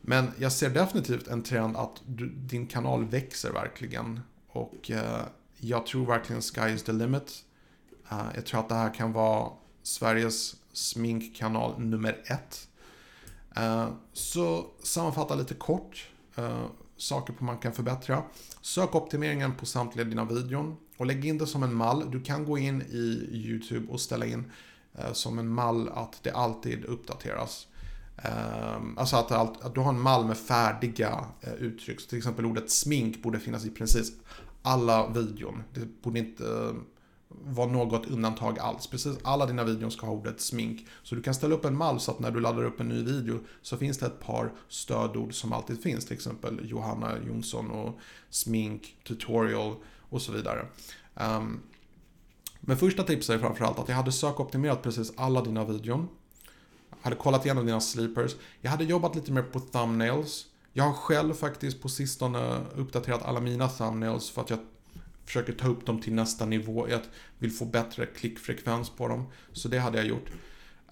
Men 0.00 0.30
jag 0.38 0.52
ser 0.52 0.70
definitivt 0.70 1.28
en 1.28 1.42
trend 1.42 1.76
att 1.76 2.02
du, 2.06 2.28
din 2.28 2.66
kanal 2.66 3.04
växer 3.04 3.52
verkligen. 3.52 4.20
Och 4.48 4.90
eh, 4.90 5.22
jag 5.56 5.86
tror 5.86 6.06
verkligen 6.06 6.42
sky 6.42 6.68
is 6.74 6.82
the 6.82 6.92
limit. 6.92 7.44
Eh, 8.10 8.26
jag 8.34 8.46
tror 8.46 8.60
att 8.60 8.68
det 8.68 8.74
här 8.74 8.94
kan 8.94 9.12
vara 9.12 9.50
Sveriges 9.82 10.56
sminkkanal 10.72 11.80
nummer 11.80 12.22
ett. 12.26 12.68
Eh, 13.56 13.88
så 14.12 14.66
sammanfatta 14.82 15.34
lite 15.34 15.54
kort. 15.54 16.08
Eh, 16.36 16.64
saker 16.96 17.32
på 17.32 17.44
man 17.44 17.58
kan 17.58 17.72
förbättra. 17.72 18.22
Sök 18.60 18.94
optimeringen 18.94 19.54
på 19.54 19.66
samtliga 19.66 20.04
dina 20.04 20.24
videon 20.24 20.76
och 20.96 21.06
lägg 21.06 21.24
in 21.24 21.38
det 21.38 21.46
som 21.46 21.62
en 21.62 21.74
mall. 21.74 22.10
Du 22.10 22.20
kan 22.20 22.44
gå 22.44 22.58
in 22.58 22.82
i 22.82 23.28
YouTube 23.32 23.92
och 23.92 24.00
ställa 24.00 24.26
in 24.26 24.52
eh, 24.94 25.12
som 25.12 25.38
en 25.38 25.48
mall 25.48 25.88
att 25.88 26.22
det 26.22 26.30
alltid 26.30 26.84
uppdateras. 26.84 27.66
Ehm, 28.16 28.98
alltså 28.98 29.16
att, 29.16 29.32
att 29.32 29.74
du 29.74 29.80
har 29.80 29.88
en 29.88 30.00
mall 30.00 30.24
med 30.26 30.36
färdiga 30.36 31.24
uttryck. 31.58 32.00
Så 32.00 32.08
till 32.08 32.18
exempel 32.18 32.46
ordet 32.46 32.70
smink 32.70 33.22
borde 33.22 33.40
finnas 33.40 33.64
i 33.64 33.70
precis 33.70 34.12
alla 34.62 35.08
videon. 35.08 35.62
Det 35.74 36.02
borde 36.02 36.18
inte 36.18 36.74
var 37.44 37.66
vara 37.66 37.84
något 37.84 38.06
undantag 38.06 38.58
alls. 38.58 38.86
Precis 38.86 39.18
alla 39.22 39.46
dina 39.46 39.64
videon 39.64 39.90
ska 39.90 40.06
ha 40.06 40.12
ordet 40.12 40.40
smink. 40.40 40.86
Så 41.02 41.14
du 41.14 41.22
kan 41.22 41.34
ställa 41.34 41.54
upp 41.54 41.64
en 41.64 41.76
mall 41.76 42.00
så 42.00 42.10
att 42.10 42.18
när 42.18 42.30
du 42.30 42.40
laddar 42.40 42.64
upp 42.64 42.80
en 42.80 42.88
ny 42.88 43.02
video 43.02 43.40
så 43.62 43.76
finns 43.76 43.98
det 43.98 44.06
ett 44.06 44.20
par 44.20 44.52
stödord 44.68 45.34
som 45.34 45.52
alltid 45.52 45.82
finns. 45.82 46.04
Till 46.04 46.14
exempel 46.14 46.60
Johanna 46.64 47.18
Jonsson 47.26 47.70
och 47.70 47.98
smink, 48.30 48.96
tutorial 49.06 49.74
och 50.00 50.22
så 50.22 50.32
vidare. 50.32 50.66
Um, 51.14 51.62
men 52.60 52.76
första 52.76 53.02
tipset 53.02 53.34
är 53.34 53.38
framförallt 53.38 53.78
att 53.78 53.88
jag 53.88 53.96
hade 53.96 54.12
sökoptimerat 54.12 54.82
precis 54.82 55.12
alla 55.16 55.42
dina 55.42 55.64
videon. 55.64 56.08
Hade 57.02 57.16
kollat 57.16 57.44
igenom 57.44 57.66
dina 57.66 57.80
sleepers. 57.80 58.36
Jag 58.60 58.70
hade 58.70 58.84
jobbat 58.84 59.14
lite 59.14 59.32
mer 59.32 59.42
på 59.42 59.60
thumbnails. 59.60 60.46
Jag 60.72 60.84
har 60.84 60.92
själv 60.92 61.34
faktiskt 61.34 61.82
på 61.82 61.88
sistone 61.88 62.60
uppdaterat 62.76 63.22
alla 63.22 63.40
mina 63.40 63.68
thumbnails 63.68 64.30
för 64.30 64.42
att 64.42 64.50
jag 64.50 64.58
försöker 65.26 65.52
ta 65.52 65.68
upp 65.68 65.86
dem 65.86 66.00
till 66.00 66.14
nästa 66.14 66.46
nivå. 66.46 66.88
Jag 66.88 67.00
vill 67.38 67.50
få 67.50 67.64
bättre 67.64 68.06
klickfrekvens 68.06 68.90
på 68.90 69.08
dem. 69.08 69.26
Så 69.52 69.68
det 69.68 69.78
hade 69.78 69.98
jag 69.98 70.06
gjort. 70.06 70.30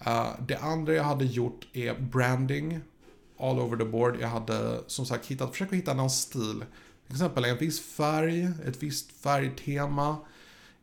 Uh, 0.07 0.29
det 0.47 0.55
andra 0.55 0.93
jag 0.93 1.03
hade 1.03 1.25
gjort 1.25 1.67
är 1.73 1.99
branding. 1.99 2.79
all 3.39 3.59
over 3.59 3.77
the 3.77 3.85
board. 3.85 4.17
Jag 4.21 4.27
hade 4.27 4.79
som 4.87 5.05
sagt 5.05 5.25
hittat, 5.25 5.51
försökt 5.51 5.73
hitta 5.73 5.93
någon 5.93 6.09
stil. 6.09 6.63
Till 7.07 7.15
exempel 7.15 7.45
en 7.45 7.57
viss 7.57 7.79
färg, 7.79 8.43
ett 8.43 8.83
visst 8.83 9.11
färgtema. 9.11 10.17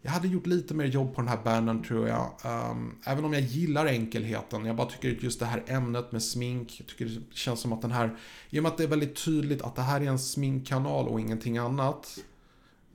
Jag 0.03 0.11
hade 0.11 0.29
gjort 0.29 0.47
lite 0.47 0.75
mer 0.75 0.85
jobb 0.85 1.15
på 1.15 1.21
den 1.21 1.29
här 1.29 1.41
bannern 1.45 1.83
tror 1.85 2.09
jag. 2.09 2.33
Um, 2.45 2.99
även 3.05 3.25
om 3.25 3.33
jag 3.33 3.43
gillar 3.43 3.87
enkelheten. 3.87 4.65
Jag 4.65 4.77
bara 4.77 4.89
tycker 4.89 5.25
just 5.25 5.41
det 5.41 5.47
här 5.47 5.65
ämnet 5.67 6.13
med 6.13 6.23
smink. 6.23 6.77
Jag 6.79 6.87
tycker 6.87 7.05
det 7.05 7.37
känns 7.37 7.61
som 7.61 7.73
att 7.73 7.83
den 7.83 7.91
här. 7.91 8.17
I 8.51 8.59
och 8.59 8.63
med 8.63 8.73
att 8.73 8.79
det 8.79 8.85
är 8.85 8.89
väldigt 8.89 9.25
tydligt 9.25 9.63
att 9.63 9.77
det 9.77 9.83
här 9.83 10.01
är 10.01 10.05
en 10.05 10.19
sminkkanal 10.19 11.09
och 11.09 11.21
ingenting 11.21 11.59
annat. 11.59 12.19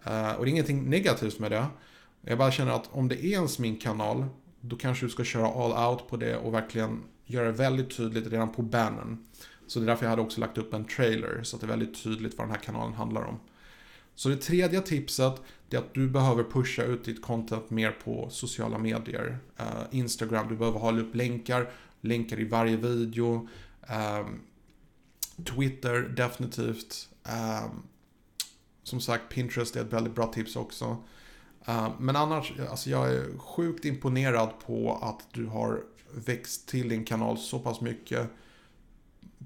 Uh, 0.07 0.31
och 0.31 0.45
det 0.45 0.49
är 0.49 0.51
ingenting 0.51 0.89
negativt 0.89 1.39
med 1.39 1.51
det. 1.51 1.65
Jag 2.21 2.37
bara 2.37 2.51
känner 2.51 2.71
att 2.71 2.89
om 2.91 3.07
det 3.07 3.25
är 3.25 3.37
en 3.37 3.49
sminkkanal. 3.49 4.25
Då 4.61 4.75
kanske 4.75 5.05
du 5.05 5.09
ska 5.09 5.23
köra 5.23 5.47
all 5.47 5.91
out 5.91 6.07
på 6.09 6.17
det 6.17 6.37
och 6.37 6.53
verkligen 6.53 7.03
göra 7.25 7.45
det 7.45 7.51
väldigt 7.51 7.97
tydligt 7.97 8.27
redan 8.27 8.51
på 8.51 8.61
bannern. 8.61 9.17
Så 9.67 9.79
det 9.79 9.85
är 9.85 9.87
därför 9.87 10.05
jag 10.05 10.09
hade 10.09 10.21
också 10.21 10.41
lagt 10.41 10.57
upp 10.57 10.73
en 10.73 10.85
trailer. 10.85 11.43
Så 11.43 11.55
att 11.55 11.61
det 11.61 11.65
är 11.65 11.69
väldigt 11.69 12.03
tydligt 12.03 12.37
vad 12.37 12.47
den 12.47 12.55
här 12.55 12.61
kanalen 12.61 12.93
handlar 12.93 13.23
om. 13.23 13.39
Så 14.15 14.29
det 14.29 14.37
tredje 14.37 14.81
tipset 14.81 15.41
är 15.69 15.77
att 15.77 15.93
du 15.93 16.09
behöver 16.09 16.43
pusha 16.43 16.83
ut 16.83 17.05
ditt 17.05 17.21
content 17.21 17.69
mer 17.69 17.91
på 17.91 18.27
sociala 18.31 18.77
medier. 18.77 19.37
Uh, 19.59 19.83
Instagram, 19.91 20.47
du 20.49 20.55
behöver 20.55 20.79
hålla 20.79 21.01
upp 21.01 21.15
länkar, 21.15 21.69
länkar 22.01 22.39
i 22.39 22.45
varje 22.45 22.77
video. 22.77 23.47
Um, 23.81 24.41
Twitter, 25.45 26.01
definitivt. 26.01 27.09
Um, 27.23 27.83
som 28.83 29.01
sagt, 29.01 29.29
Pinterest 29.29 29.75
är 29.75 29.81
ett 29.81 29.93
väldigt 29.93 30.15
bra 30.15 30.27
tips 30.27 30.55
också. 30.55 30.97
Uh, 31.69 31.89
men 31.99 32.15
annars, 32.15 32.53
alltså 32.69 32.89
jag 32.89 33.13
är 33.13 33.37
sjukt 33.37 33.85
imponerad 33.85 34.49
på 34.65 34.99
att 35.01 35.33
du 35.33 35.45
har 35.45 35.83
växt 36.13 36.67
till 36.67 36.89
din 36.89 37.05
kanal 37.05 37.37
så 37.37 37.59
pass 37.59 37.81
mycket 37.81 38.29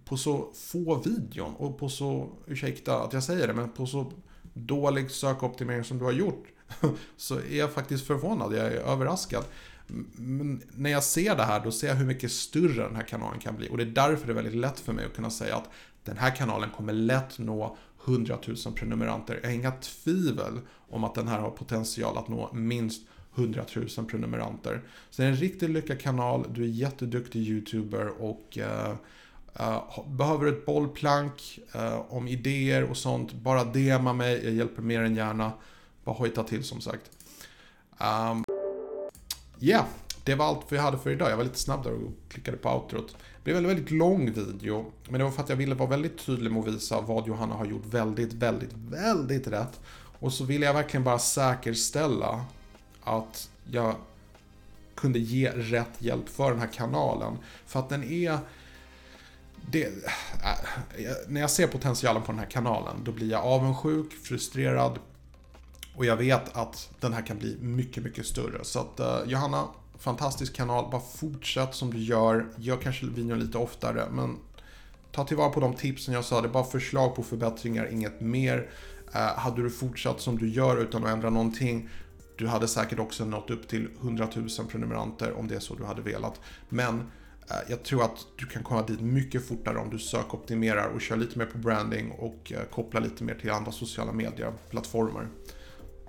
på 0.06 0.18
så 0.18 0.50
få 0.54 0.96
videon 0.96 1.56
och 1.56 1.80
på 1.80 1.90
så, 1.90 2.30
ursäkta 2.48 3.04
att 3.04 3.14
jag 3.14 3.24
säger 3.24 3.48
det, 3.48 3.54
men 3.54 3.70
på 3.70 3.86
så 3.86 4.12
dålig 4.54 5.12
sökoptimering 5.12 5.84
som 5.84 5.98
du 5.98 6.06
har 6.06 6.12
gjort 6.12 6.48
så 7.18 7.36
är 7.36 7.58
jag 7.58 7.72
faktiskt 7.72 8.08
förvånad, 8.08 8.54
jag 8.54 8.66
är 8.66 8.72
överraskad. 8.72 9.44
Men 9.88 10.62
när 10.72 10.90
jag 10.90 11.04
ser 11.04 11.36
det 11.36 11.44
här, 11.44 11.64
då 11.64 11.72
ser 11.72 11.88
jag 11.88 11.96
hur 11.96 12.06
mycket 12.06 12.32
större 12.32 12.84
den 12.84 12.96
här 12.96 13.04
kanalen 13.04 13.40
kan 13.40 13.56
bli. 13.56 13.70
Och 13.70 13.78
det 13.78 13.84
är 13.84 13.88
därför 14.10 14.26
det 14.26 14.32
är 14.32 14.36
väldigt 14.36 14.56
lätt 14.56 14.80
för 14.80 14.94
mig 14.94 15.06
att 15.06 15.16
kunna 15.16 15.30
säga 15.30 15.56
att 15.56 15.70
den 16.04 16.18
här 16.18 16.36
kanalen 16.36 16.70
kommer 16.70 16.94
lätt 16.94 17.40
nå 17.40 17.78
100 18.08 18.38
000 18.48 18.58
prenumeranter. 18.76 19.40
Jag 19.42 19.50
har 19.50 19.56
inga 19.56 19.72
tvivel 19.72 20.60
om 20.90 21.04
att 21.04 21.16
den 21.16 21.28
här 21.28 21.40
har 21.40 21.50
potential 21.50 22.18
att 22.18 22.28
nå 22.28 22.50
minst 22.54 23.08
100 23.36 23.66
000 23.76 24.06
prenumeranter. 24.08 24.82
Så 25.10 25.22
det 25.22 25.28
är 25.28 25.32
en 25.32 25.38
riktigt 25.38 25.70
lyckad 25.70 26.00
kanal, 26.00 26.46
du 26.54 26.64
är 26.64 26.68
jätteduktig 26.68 27.40
YouTuber 27.40 28.08
och 28.22 28.58
uh, 28.58 28.96
Uh, 29.60 30.10
behöver 30.10 30.48
ett 30.48 30.66
bollplank 30.66 31.60
uh, 31.76 32.14
om 32.14 32.28
idéer 32.28 32.84
och 32.84 32.98
sånt, 32.98 33.34
bara 33.34 33.64
DMa 33.64 34.14
mig, 34.14 34.44
jag 34.44 34.54
hjälper 34.54 34.82
mer 34.82 35.02
än 35.02 35.16
gärna. 35.16 35.52
Bara 36.04 36.16
hojta 36.16 36.44
till 36.44 36.64
som 36.64 36.82
sagt. 36.82 37.12
Um, 37.98 38.44
yeah, 39.60 39.86
det 40.28 40.36
var 40.36 40.46
allt 40.46 40.66
vi 40.70 40.78
hade 40.78 40.98
för 40.98 41.10
idag. 41.10 41.32
Jag 41.32 41.38
var 41.38 41.44
lite 41.44 41.60
snabb 41.60 41.84
där 41.84 41.92
och 41.92 42.12
klickade 42.30 42.58
på 42.58 42.70
outrot. 42.70 43.16
Det 43.20 43.44
blev 43.44 43.58
en 43.58 43.68
väldigt 43.68 43.92
lång 43.92 44.32
video, 44.32 44.92
men 45.10 45.20
det 45.20 45.24
var 45.24 45.32
för 45.32 45.44
att 45.44 45.50
jag 45.50 45.56
ville 45.56 45.76
vara 45.76 45.90
väldigt 45.90 46.26
tydlig 46.26 46.52
med 46.52 46.60
att 46.60 46.68
visa 46.68 47.02
vad 47.02 47.28
Johanna 47.28 47.56
har 47.56 47.66
gjort 47.66 47.86
väldigt, 47.86 48.34
väldigt, 48.34 48.74
väldigt 48.74 49.48
rätt. 49.48 49.80
Och 50.20 50.34
så 50.34 50.44
ville 50.44 50.66
jag 50.66 50.74
verkligen 50.74 51.04
bara 51.04 51.20
säkerställa 51.20 52.46
att 53.04 53.50
jag 53.72 53.96
kunde 54.96 55.20
ge 55.20 55.52
rätt 55.52 55.94
hjälp 56.00 56.30
för 56.30 56.52
den 56.52 56.60
här 56.60 56.72
kanalen. 56.74 57.38
För 57.66 57.80
att 57.80 57.90
den 57.90 58.04
är 58.04 58.38
det, 59.72 59.86
äh, 59.86 61.12
när 61.28 61.42
jag 61.42 61.50
ser 61.52 61.68
potentialen 61.68 62.22
på 62.22 62.32
den 62.32 62.40
här 62.40 62.50
kanalen, 62.50 62.96
då 63.04 63.12
blir 63.12 63.32
jag 63.32 63.44
avundsjuk, 63.44 64.14
frustrerad. 64.14 65.00
Och 65.96 66.06
jag 66.06 66.18
vet 66.18 66.56
att 66.56 66.90
den 67.00 67.14
här 67.14 67.22
kan 67.22 67.38
bli 67.38 67.58
mycket, 67.62 68.04
mycket 68.04 68.26
större. 68.26 68.64
Så 68.64 68.80
att 68.80 69.00
eh, 69.00 69.20
Johanna, 69.26 69.68
fantastisk 70.00 70.56
kanal. 70.56 70.92
Bara 70.92 71.02
fortsätt 71.02 71.76
som 71.76 71.94
du 71.94 72.00
gör. 72.00 72.46
Gör 72.58 72.78
kanske 72.78 73.06
videon 73.06 73.40
lite 73.40 73.58
oftare, 73.58 74.08
men 74.12 74.38
ta 75.12 75.24
tillvara 75.24 75.50
på 75.50 75.60
de 75.60 75.74
tipsen 75.74 76.14
jag 76.14 76.26
sa. 76.26 76.42
Det 76.42 76.48
är 76.48 76.52
bara 76.52 76.64
förslag 76.64 77.16
på 77.16 77.24
förbättringar, 77.24 77.90
inget 77.92 78.22
mer. 78.22 78.70
Eh, 79.14 79.20
hade 79.20 79.64
du 79.64 79.70
fortsatt 79.70 80.22
som 80.22 80.38
du 80.38 80.50
gör 80.50 80.78
utan 80.78 81.04
att 81.04 81.10
ändra 81.10 81.30
någonting, 81.30 81.90
du 82.38 82.48
hade 82.48 82.68
säkert 82.68 83.00
också 83.00 83.26
nått 83.26 83.50
upp 83.50 83.68
till 83.68 83.90
100 84.02 84.28
000 84.36 84.48
prenumeranter 84.72 85.34
om 85.34 85.48
det 85.48 85.56
är 85.56 85.60
så 85.60 85.76
du 85.76 85.86
hade 85.86 86.02
velat. 86.02 86.42
Men 86.70 87.12
Eh, 87.50 87.58
jag 87.70 87.84
tror 87.84 88.04
att 88.04 88.28
du 88.36 88.46
kan 88.46 88.64
komma 88.64 88.82
dit 88.82 89.02
mycket 89.02 89.48
fortare 89.48 89.78
om 89.78 89.90
du 89.90 90.00
sökoptimerar 90.00 90.88
och 90.88 91.02
kör 91.02 91.18
lite 91.18 91.40
mer 91.40 91.46
på 91.46 91.58
branding 91.58 92.12
och 92.12 92.52
eh, 92.52 92.64
kopplar 92.72 93.02
lite 93.02 93.24
mer 93.24 93.36
till 93.36 93.52
andra 93.52 93.72
sociala 93.72 94.12
medieplattformar. 94.12 95.28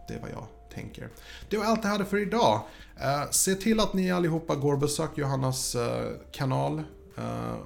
Det 0.09 0.18
var 0.18 0.29
jag 0.29 0.58
tänker. 0.78 1.08
Det 1.48 1.56
var 1.56 1.64
allt 1.64 1.84
jag 1.84 1.90
hade 1.90 2.04
för 2.04 2.16
idag. 2.16 2.60
Eh, 3.00 3.30
se 3.30 3.54
till 3.54 3.80
att 3.80 3.94
ni 3.94 4.10
allihopa 4.10 4.54
går 4.54 4.72
och 4.72 4.78
besöker 4.78 5.22
Johannas 5.22 5.74
eh, 5.74 6.12
kanal. 6.32 6.82
Eh, 7.16 7.56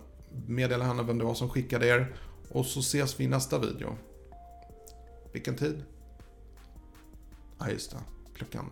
meddela 0.47 0.85
henne 0.85 1.03
vem 1.03 1.19
det 1.19 1.25
var 1.25 1.35
som 1.35 1.49
skickade 1.49 1.87
er. 1.87 2.15
Och 2.49 2.67
så 2.67 2.81
ses 2.81 3.21
vi 3.21 3.25
i 3.25 3.29
nästa 3.29 3.59
video. 3.59 3.97
Vilken 5.33 5.57
tid? 5.57 5.83
Ja, 7.59 7.71
just 7.71 7.91
det. 7.91 7.97
Klockan 8.37 8.71